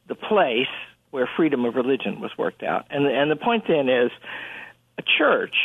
the 0.08 0.16
place 0.16 0.68
where 1.12 1.30
freedom 1.38 1.64
of 1.64 1.76
religion 1.76 2.20
was 2.20 2.32
worked 2.38 2.64
out. 2.64 2.88
And 2.90 3.06
and 3.06 3.32
the 3.32 3.38
point 3.38 3.64
then 3.70 3.88
is 3.88 4.12
a 4.98 5.04
church 5.18 5.56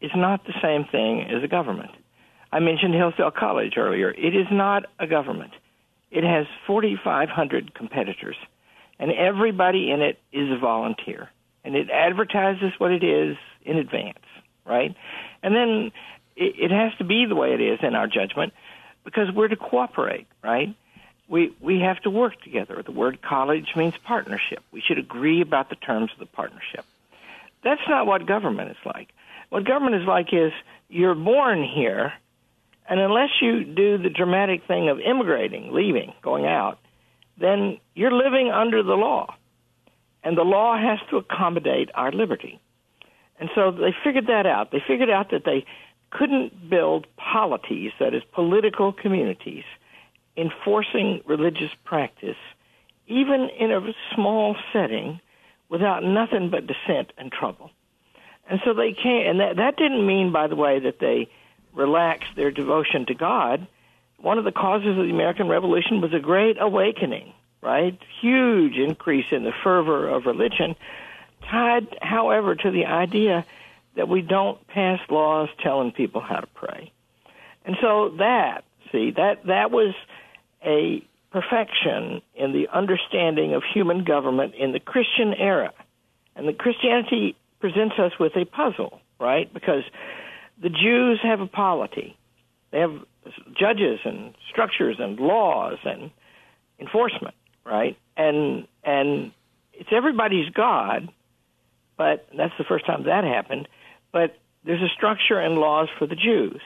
is 0.00 0.10
not 0.14 0.44
the 0.44 0.54
same 0.62 0.84
thing 0.84 1.22
as 1.22 1.42
a 1.42 1.48
government. 1.48 1.90
I 2.52 2.58
mentioned 2.60 2.94
Hillsdale 2.94 3.30
College 3.30 3.74
earlier. 3.76 4.10
It 4.10 4.34
is 4.34 4.46
not 4.50 4.86
a 4.98 5.06
government. 5.06 5.52
It 6.10 6.24
has 6.24 6.46
4,500 6.66 7.74
competitors, 7.74 8.36
and 8.98 9.12
everybody 9.12 9.90
in 9.90 10.00
it 10.02 10.18
is 10.32 10.50
a 10.50 10.58
volunteer. 10.58 11.30
And 11.62 11.76
it 11.76 11.90
advertises 11.90 12.72
what 12.78 12.90
it 12.90 13.04
is 13.04 13.36
in 13.62 13.76
advance, 13.76 14.24
right? 14.64 14.94
And 15.42 15.54
then 15.54 15.92
it, 16.34 16.54
it 16.58 16.70
has 16.70 16.92
to 16.98 17.04
be 17.04 17.26
the 17.26 17.36
way 17.36 17.52
it 17.52 17.60
is 17.60 17.78
in 17.82 17.94
our 17.94 18.08
judgment 18.08 18.52
because 19.04 19.30
we're 19.32 19.48
to 19.48 19.56
cooperate, 19.56 20.26
right? 20.42 20.74
We, 21.28 21.54
we 21.60 21.80
have 21.80 22.00
to 22.00 22.10
work 22.10 22.40
together. 22.42 22.82
The 22.84 22.90
word 22.90 23.22
college 23.22 23.76
means 23.76 23.94
partnership. 23.98 24.64
We 24.72 24.80
should 24.80 24.98
agree 24.98 25.42
about 25.42 25.68
the 25.68 25.76
terms 25.76 26.10
of 26.12 26.18
the 26.18 26.26
partnership. 26.26 26.84
That's 27.62 27.82
not 27.88 28.06
what 28.06 28.26
government 28.26 28.70
is 28.70 28.76
like. 28.84 28.99
What 29.50 29.64
government 29.66 30.00
is 30.02 30.08
like 30.08 30.28
is 30.32 30.52
you're 30.88 31.14
born 31.14 31.62
here, 31.62 32.12
and 32.88 32.98
unless 32.98 33.30
you 33.40 33.64
do 33.64 33.98
the 33.98 34.10
dramatic 34.10 34.62
thing 34.66 34.88
of 34.88 34.98
immigrating, 35.00 35.72
leaving, 35.72 36.12
going 36.22 36.46
out, 36.46 36.78
then 37.38 37.78
you're 37.94 38.12
living 38.12 38.50
under 38.50 38.82
the 38.82 38.94
law. 38.94 39.34
And 40.22 40.36
the 40.36 40.42
law 40.42 40.76
has 40.76 40.98
to 41.10 41.16
accommodate 41.16 41.90
our 41.94 42.12
liberty. 42.12 42.60
And 43.38 43.48
so 43.54 43.70
they 43.70 43.94
figured 44.04 44.26
that 44.26 44.46
out. 44.46 44.70
They 44.70 44.82
figured 44.86 45.10
out 45.10 45.30
that 45.30 45.44
they 45.44 45.64
couldn't 46.10 46.68
build 46.68 47.06
polities, 47.16 47.92
that 48.00 48.14
is, 48.14 48.22
political 48.32 48.92
communities, 48.92 49.64
enforcing 50.36 51.22
religious 51.26 51.70
practice 51.84 52.36
even 53.10 53.48
in 53.58 53.72
a 53.72 53.80
small 54.14 54.56
setting, 54.72 55.20
without 55.68 56.02
nothing 56.04 56.48
but 56.48 56.66
dissent 56.66 57.12
and 57.18 57.30
trouble. 57.30 57.70
And 58.50 58.60
so 58.64 58.74
they 58.74 58.92
can't, 58.92 59.28
and 59.28 59.40
that, 59.40 59.56
that 59.56 59.76
didn't 59.76 60.04
mean, 60.04 60.32
by 60.32 60.48
the 60.48 60.56
way, 60.56 60.80
that 60.80 60.98
they 60.98 61.28
relaxed 61.72 62.34
their 62.34 62.50
devotion 62.50 63.06
to 63.06 63.14
God. 63.14 63.68
One 64.18 64.38
of 64.38 64.44
the 64.44 64.50
causes 64.50 64.98
of 64.98 65.04
the 65.04 65.12
American 65.12 65.48
Revolution 65.48 66.00
was 66.00 66.12
a 66.12 66.18
great 66.18 66.56
awakening, 66.60 67.32
right? 67.62 67.96
Huge 68.20 68.74
increase 68.74 69.26
in 69.30 69.44
the 69.44 69.52
fervor 69.62 70.08
of 70.08 70.26
religion, 70.26 70.74
tied, 71.48 71.96
however, 72.02 72.56
to 72.56 72.70
the 72.72 72.86
idea 72.86 73.46
that 73.94 74.08
we 74.08 74.20
don't 74.20 74.66
pass 74.66 74.98
laws 75.08 75.48
telling 75.62 75.92
people 75.92 76.20
how 76.20 76.40
to 76.40 76.48
pray. 76.48 76.90
And 77.64 77.76
so 77.80 78.08
that, 78.18 78.64
see, 78.90 79.12
that, 79.12 79.46
that 79.46 79.70
was 79.70 79.94
a 80.64 81.04
perfection 81.30 82.20
in 82.34 82.52
the 82.52 82.66
understanding 82.72 83.54
of 83.54 83.62
human 83.62 84.02
government 84.02 84.56
in 84.56 84.72
the 84.72 84.80
Christian 84.80 85.34
era. 85.34 85.72
And 86.34 86.48
the 86.48 86.52
Christianity 86.52 87.36
presents 87.60 87.96
us 87.98 88.12
with 88.18 88.32
a 88.36 88.44
puzzle, 88.44 89.00
right? 89.18 89.52
Because 89.52 89.82
the 90.62 90.70
Jews 90.70 91.20
have 91.22 91.40
a 91.40 91.46
polity. 91.46 92.16
They 92.70 92.80
have 92.80 92.94
judges 93.58 94.00
and 94.04 94.34
structures 94.50 94.96
and 94.98 95.18
laws 95.18 95.78
and 95.84 96.10
enforcement, 96.78 97.34
right? 97.64 97.96
And 98.16 98.66
and 98.84 99.32
it's 99.74 99.90
everybody's 99.92 100.50
God, 100.50 101.08
but 101.96 102.26
that's 102.36 102.52
the 102.58 102.64
first 102.64 102.86
time 102.86 103.04
that 103.04 103.24
happened. 103.24 103.68
But 104.12 104.36
there's 104.64 104.82
a 104.82 104.92
structure 104.94 105.38
and 105.38 105.56
laws 105.56 105.88
for 105.98 106.06
the 106.06 106.16
Jews. 106.16 106.60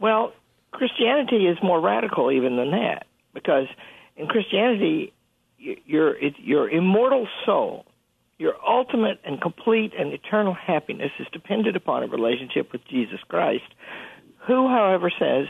Well, 0.00 0.32
Christianity 0.72 1.46
is 1.46 1.58
more 1.62 1.80
radical 1.80 2.30
even 2.30 2.56
than 2.56 2.70
that 2.70 3.06
because 3.34 3.66
in 4.16 4.26
Christianity, 4.26 5.12
your 5.58 6.16
your 6.22 6.68
immortal 6.68 7.26
soul, 7.46 7.84
your 8.38 8.54
ultimate 8.66 9.20
and 9.24 9.40
complete 9.40 9.92
and 9.98 10.12
eternal 10.12 10.54
happiness 10.54 11.10
is 11.18 11.26
dependent 11.32 11.76
upon 11.76 12.04
a 12.04 12.06
relationship 12.06 12.72
with 12.72 12.86
Jesus 12.86 13.20
Christ, 13.28 13.66
who, 14.46 14.68
however, 14.68 15.10
says, 15.10 15.48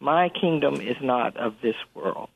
"My 0.00 0.28
kingdom 0.28 0.80
is 0.80 1.00
not 1.00 1.36
of 1.36 1.60
this 1.60 1.76
world," 1.94 2.30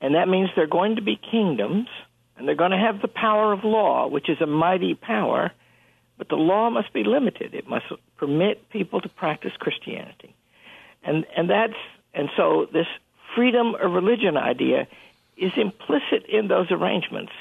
and 0.00 0.14
that 0.16 0.28
means 0.28 0.50
they're 0.54 0.66
going 0.66 0.96
to 0.96 1.02
be 1.02 1.16
kingdoms, 1.16 1.88
and 2.36 2.46
they're 2.46 2.56
going 2.56 2.72
to 2.72 2.76
have 2.76 3.00
the 3.00 3.08
power 3.08 3.52
of 3.52 3.64
law, 3.64 4.08
which 4.08 4.28
is 4.28 4.40
a 4.40 4.46
mighty 4.46 4.94
power. 4.94 5.52
But 6.18 6.28
the 6.28 6.36
law 6.36 6.70
must 6.70 6.92
be 6.92 7.04
limited. 7.04 7.54
It 7.54 7.68
must 7.68 7.86
permit 8.16 8.70
people 8.70 9.00
to 9.00 9.08
practice 9.08 9.52
Christianity. 9.58 10.34
And 11.04 11.24
and 11.36 11.48
that's 11.48 11.76
and 12.14 12.30
so 12.36 12.66
this 12.72 12.88
freedom 13.34 13.74
of 13.76 13.92
religion 13.92 14.36
idea 14.36 14.88
is 15.36 15.52
implicit 15.56 16.24
in 16.26 16.48
those 16.48 16.70
arrangements 16.70 17.32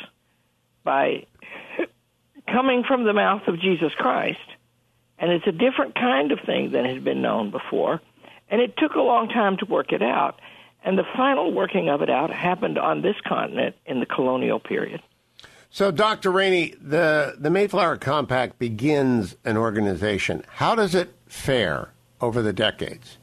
by 0.85 1.25
coming 2.47 2.83
from 2.87 3.03
the 3.03 3.11
mouth 3.11 3.41
of 3.47 3.59
Jesus 3.59 3.91
Christ. 3.97 4.39
And 5.17 5.31
it's 5.31 5.47
a 5.47 5.51
different 5.51 5.95
kind 5.95 6.31
of 6.31 6.39
thing 6.45 6.71
than 6.71 6.85
had 6.85 7.03
been 7.03 7.21
known 7.21 7.51
before. 7.51 8.01
And 8.49 8.61
it 8.61 8.77
took 8.77 8.93
a 8.93 9.01
long 9.01 9.27
time 9.27 9.57
to 9.57 9.65
work 9.65 9.91
it 9.91 10.01
out. 10.01 10.39
And 10.83 10.97
the 10.97 11.05
final 11.17 11.51
working 11.51 11.89
of 11.89 12.01
it 12.01 12.09
out 12.09 12.31
happened 12.31 12.77
on 12.77 13.01
this 13.01 13.15
continent 13.27 13.75
in 13.85 13.99
the 13.99 14.05
colonial 14.05 14.59
period. 14.59 15.01
So, 15.71 15.91
Dr. 15.91 16.31
Raney, 16.31 16.75
the, 16.79 17.35
the 17.37 17.49
Mayflower 17.49 17.97
Compact 17.97 18.59
begins 18.59 19.35
an 19.43 19.57
organization. 19.57 20.43
How 20.47 20.75
does 20.75 20.95
it 20.95 21.13
fare 21.27 21.89
over 22.21 22.41
the 22.41 22.53
decades? 22.53 23.17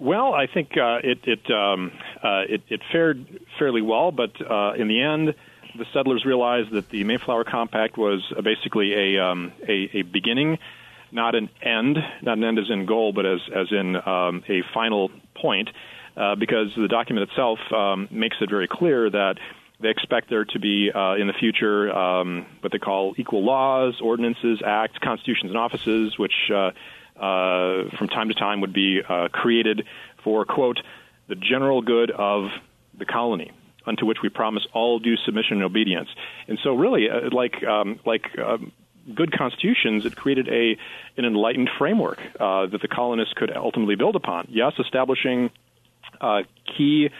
Well, 0.00 0.32
I 0.32 0.46
think 0.46 0.70
uh, 0.78 0.98
it 1.04 1.18
it, 1.24 1.50
um, 1.50 1.92
uh, 2.22 2.42
it, 2.48 2.62
it 2.68 2.80
fared 2.90 3.26
fairly 3.58 3.82
well, 3.82 4.10
but 4.10 4.30
uh, 4.40 4.72
in 4.72 4.88
the 4.88 5.02
end, 5.02 5.34
the 5.76 5.86
settlers 5.92 6.24
realized 6.24 6.72
that 6.72 6.88
the 6.90 7.04
Mayflower 7.04 7.44
Compact 7.44 7.96
was 7.96 8.22
basically 8.42 8.92
a, 8.94 9.24
um, 9.24 9.52
a, 9.66 9.98
a 9.98 10.02
beginning, 10.02 10.58
not 11.12 11.34
an 11.34 11.48
end, 11.62 11.98
not 12.22 12.38
an 12.38 12.44
end 12.44 12.58
as 12.58 12.70
in 12.70 12.86
goal, 12.86 13.12
but 13.12 13.26
as 13.26 13.40
as 13.54 13.68
in 13.70 13.96
um, 13.96 14.42
a 14.48 14.62
final 14.74 15.10
point, 15.34 15.68
uh, 16.16 16.34
because 16.36 16.68
the 16.76 16.88
document 16.88 17.28
itself 17.30 17.58
um, 17.72 18.08
makes 18.10 18.36
it 18.40 18.50
very 18.50 18.68
clear 18.68 19.10
that 19.10 19.36
they 19.80 19.88
expect 19.88 20.28
there 20.28 20.44
to 20.44 20.58
be 20.58 20.90
uh, 20.94 21.14
in 21.14 21.26
the 21.26 21.32
future 21.32 21.90
um, 21.96 22.46
what 22.60 22.72
they 22.72 22.78
call 22.78 23.14
equal 23.16 23.44
laws, 23.44 24.00
ordinances, 24.02 24.60
acts, 24.64 24.98
constitutions, 25.02 25.50
and 25.50 25.58
offices, 25.58 26.18
which 26.18 26.50
uh, 26.50 26.70
uh, 27.18 27.88
from 27.96 28.08
time 28.08 28.28
to 28.28 28.34
time 28.34 28.60
would 28.60 28.72
be 28.72 29.00
uh, 29.06 29.28
created 29.28 29.86
for, 30.22 30.44
quote, 30.44 30.80
the 31.28 31.34
general 31.34 31.80
good 31.80 32.10
of 32.10 32.50
the 32.98 33.06
colony, 33.06 33.52
unto 33.90 34.06
which 34.06 34.18
we 34.22 34.28
promise 34.28 34.64
all 34.72 34.98
due 34.98 35.16
submission 35.26 35.54
and 35.58 35.64
obedience. 35.64 36.08
And 36.48 36.58
so, 36.62 36.74
really, 36.74 37.04
uh, 37.10 37.28
like, 37.42 37.56
um, 37.64 38.00
like 38.06 38.26
um, 38.38 38.72
good 39.14 39.32
constitutions, 39.36 40.06
it 40.06 40.16
created 40.16 40.48
a 40.48 40.78
an 41.18 41.24
enlightened 41.24 41.70
framework 41.78 42.20
uh, 42.38 42.66
that 42.72 42.80
the 42.80 42.88
colonists 42.88 43.34
could 43.34 43.50
ultimately 43.54 43.96
build 43.96 44.16
upon. 44.16 44.46
Yes, 44.48 44.72
establishing 44.78 45.50
uh, 46.20 46.42
key, 46.76 47.10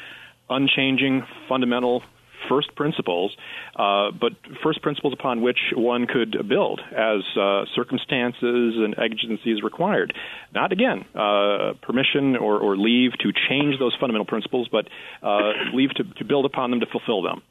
unchanging, 0.49 1.27
fundamental 1.49 2.03
first 2.51 2.75
principles, 2.75 3.35
uh, 3.77 4.11
but 4.11 4.33
first 4.63 4.83
principles 4.83 5.15
upon 5.15 5.41
which 5.41 5.59
one 5.75 6.07
could 6.07 6.49
build 6.49 6.81
as 6.91 7.23
uh, 7.39 7.65
circumstances 7.75 8.75
and 8.77 8.99
exigencies 8.99 9.63
required. 9.63 10.13
Not 10.53 10.73
again 10.73 11.05
uh, 11.15 11.75
permission 11.81 12.37
or, 12.37 12.59
or, 12.59 12.77
leave 12.77 13.13
to 13.21 13.33
change 13.49 13.79
those 13.79 13.95
fundamental 14.01 14.25
principles, 14.27 14.69
but 14.71 14.89
uh, 15.23 15.53
leave 15.73 15.91
to, 15.91 16.05
to, 16.05 16.25
build 16.25 16.45
upon 16.45 16.71
them 16.71 16.81
to 16.81 16.87
fulfill 16.87 17.23
them. 17.23 17.43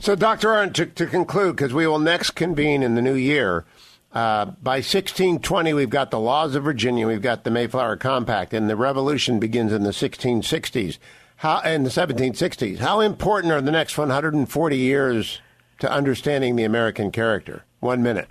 So, 0.00 0.16
Dr. 0.16 0.48
Arnn, 0.48 0.72
to, 0.74 0.86
to 0.86 1.06
conclude, 1.06 1.56
because 1.56 1.72
we 1.72 1.86
will 1.86 1.98
next 1.98 2.32
convene 2.32 2.82
in 2.82 2.94
the 2.94 3.02
new 3.02 3.14
year. 3.14 3.64
Uh, 4.12 4.46
by 4.62 4.76
1620, 4.76 5.74
we've 5.74 5.90
got 5.90 6.10
the 6.10 6.18
laws 6.18 6.54
of 6.54 6.64
Virginia, 6.64 7.06
we've 7.06 7.20
got 7.20 7.44
the 7.44 7.50
Mayflower 7.50 7.96
Compact, 7.96 8.54
and 8.54 8.68
the 8.68 8.76
revolution 8.76 9.38
begins 9.38 9.72
in 9.72 9.82
the 9.82 9.90
1660s 9.90 10.98
how, 11.38 11.60
in 11.60 11.84
the 11.84 11.90
1760s. 11.90 12.78
How 12.78 13.00
important 13.00 13.52
are 13.52 13.60
the 13.60 13.70
next 13.70 13.96
140 13.96 14.76
years 14.76 15.40
to 15.78 15.90
understanding 15.90 16.56
the 16.56 16.64
American 16.64 17.12
character? 17.12 17.64
One 17.78 18.02
minute. 18.02 18.28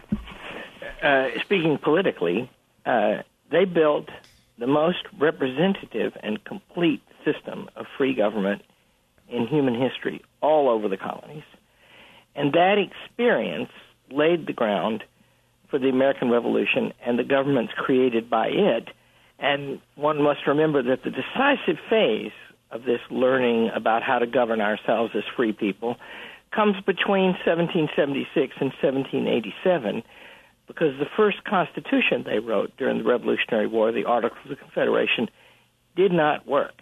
Uh, 1.02 1.30
speaking 1.42 1.78
politically, 1.82 2.52
uh, 2.86 3.20
they 3.50 3.64
built 3.64 4.10
the 4.60 4.68
most 4.68 5.06
representative 5.18 6.18
and 6.22 6.44
complete 6.44 7.02
system 7.24 7.70
of 7.78 7.86
free 7.98 8.14
government 8.14 8.62
in 9.30 9.48
human 9.48 9.80
history 9.80 10.22
all 10.42 10.68
over 10.68 10.90
the 10.90 10.98
colonies. 10.98 11.44
And 12.36 12.52
that 12.54 12.76
experience 12.78 13.70
laid 14.12 14.48
the 14.48 14.54
ground 14.54 15.06
for 15.70 15.80
the 15.80 15.88
American 15.88 16.30
Revolution 16.30 16.92
and 17.06 17.18
the 17.18 17.24
governments 17.24 17.72
created 17.78 18.30
by 18.30 18.48
it. 18.48 18.90
And 19.40 19.80
one 19.96 20.22
must 20.22 20.46
remember 20.46 20.84
that 20.84 21.04
the 21.04 21.12
decisive 21.12 21.78
phase 21.90 22.32
of 22.72 22.84
this 22.84 23.02
learning 23.10 23.70
about 23.74 24.04
how 24.04 24.20
to 24.20 24.28
govern 24.28 24.62
ourselves 24.62 25.14
as 25.16 25.24
free 25.36 25.54
people 25.54 25.98
comes 26.54 26.76
between 26.86 27.36
1776 27.46 28.56
and 28.60 28.72
1787 28.82 30.04
because 30.68 30.98
the 31.00 31.08
first 31.16 31.44
constitution 31.46 32.24
they 32.26 32.40
wrote 32.40 32.76
during 32.78 32.98
the 32.98 33.04
Revolutionary 33.04 33.68
War, 33.68 33.92
the 33.92 34.06
Articles 34.06 34.52
of 34.52 34.60
Confederation, 34.60 35.30
did 35.96 36.12
not 36.12 36.46
work. 36.46 36.74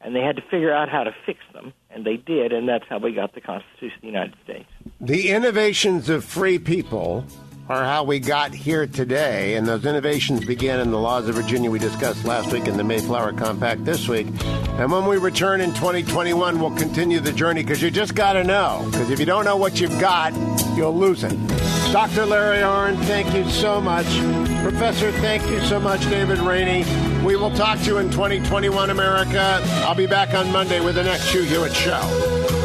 And 0.00 0.14
they 0.14 0.20
had 0.20 0.36
to 0.36 0.42
figure 0.42 0.72
out 0.72 0.88
how 0.88 1.04
to 1.04 1.14
fix 1.24 1.40
them, 1.52 1.72
and 1.90 2.04
they 2.04 2.16
did, 2.16 2.52
and 2.52 2.68
that's 2.68 2.84
how 2.88 2.98
we 2.98 3.12
got 3.12 3.34
the 3.34 3.40
Constitution 3.40 3.96
of 3.96 4.00
the 4.02 4.06
United 4.06 4.34
States. 4.44 4.68
The 5.00 5.30
innovations 5.30 6.08
of 6.08 6.24
free 6.24 6.58
people 6.58 7.24
are 7.68 7.84
how 7.84 8.04
we 8.04 8.20
got 8.20 8.54
here 8.54 8.86
today. 8.86 9.54
And 9.54 9.66
those 9.66 9.84
innovations 9.84 10.44
began 10.44 10.80
in 10.80 10.90
the 10.90 10.98
laws 10.98 11.28
of 11.28 11.34
Virginia 11.34 11.70
we 11.70 11.78
discussed 11.78 12.24
last 12.24 12.52
week 12.52 12.68
in 12.68 12.76
the 12.76 12.84
Mayflower 12.84 13.32
Compact 13.32 13.84
this 13.84 14.08
week. 14.08 14.28
And 14.44 14.92
when 14.92 15.06
we 15.06 15.16
return 15.16 15.60
in 15.60 15.72
2021, 15.74 16.60
we'll 16.60 16.76
continue 16.76 17.18
the 17.18 17.32
journey 17.32 17.62
because 17.62 17.82
you 17.82 17.90
just 17.90 18.14
got 18.14 18.34
to 18.34 18.44
know. 18.44 18.86
Because 18.90 19.10
if 19.10 19.18
you 19.18 19.26
don't 19.26 19.44
know 19.44 19.56
what 19.56 19.80
you've 19.80 19.98
got, 19.98 20.32
you'll 20.76 20.96
lose 20.96 21.24
it. 21.24 21.36
Dr. 21.92 22.26
Larry 22.26 22.58
Arnn, 22.58 22.96
thank 23.04 23.34
you 23.34 23.48
so 23.50 23.80
much. 23.80 24.06
Professor, 24.62 25.10
thank 25.12 25.42
you 25.48 25.60
so 25.62 25.80
much, 25.80 26.02
David 26.02 26.38
Raney. 26.38 26.84
We 27.24 27.36
will 27.36 27.50
talk 27.50 27.78
to 27.80 27.84
you 27.84 27.98
in 27.98 28.10
2021 28.10 28.90
America. 28.90 29.60
I'll 29.84 29.94
be 29.94 30.06
back 30.06 30.34
on 30.34 30.52
Monday 30.52 30.80
with 30.80 30.94
the 30.94 31.04
next 31.04 31.30
Hugh 31.30 31.42
Hewitt 31.42 31.74
Show. 31.74 32.55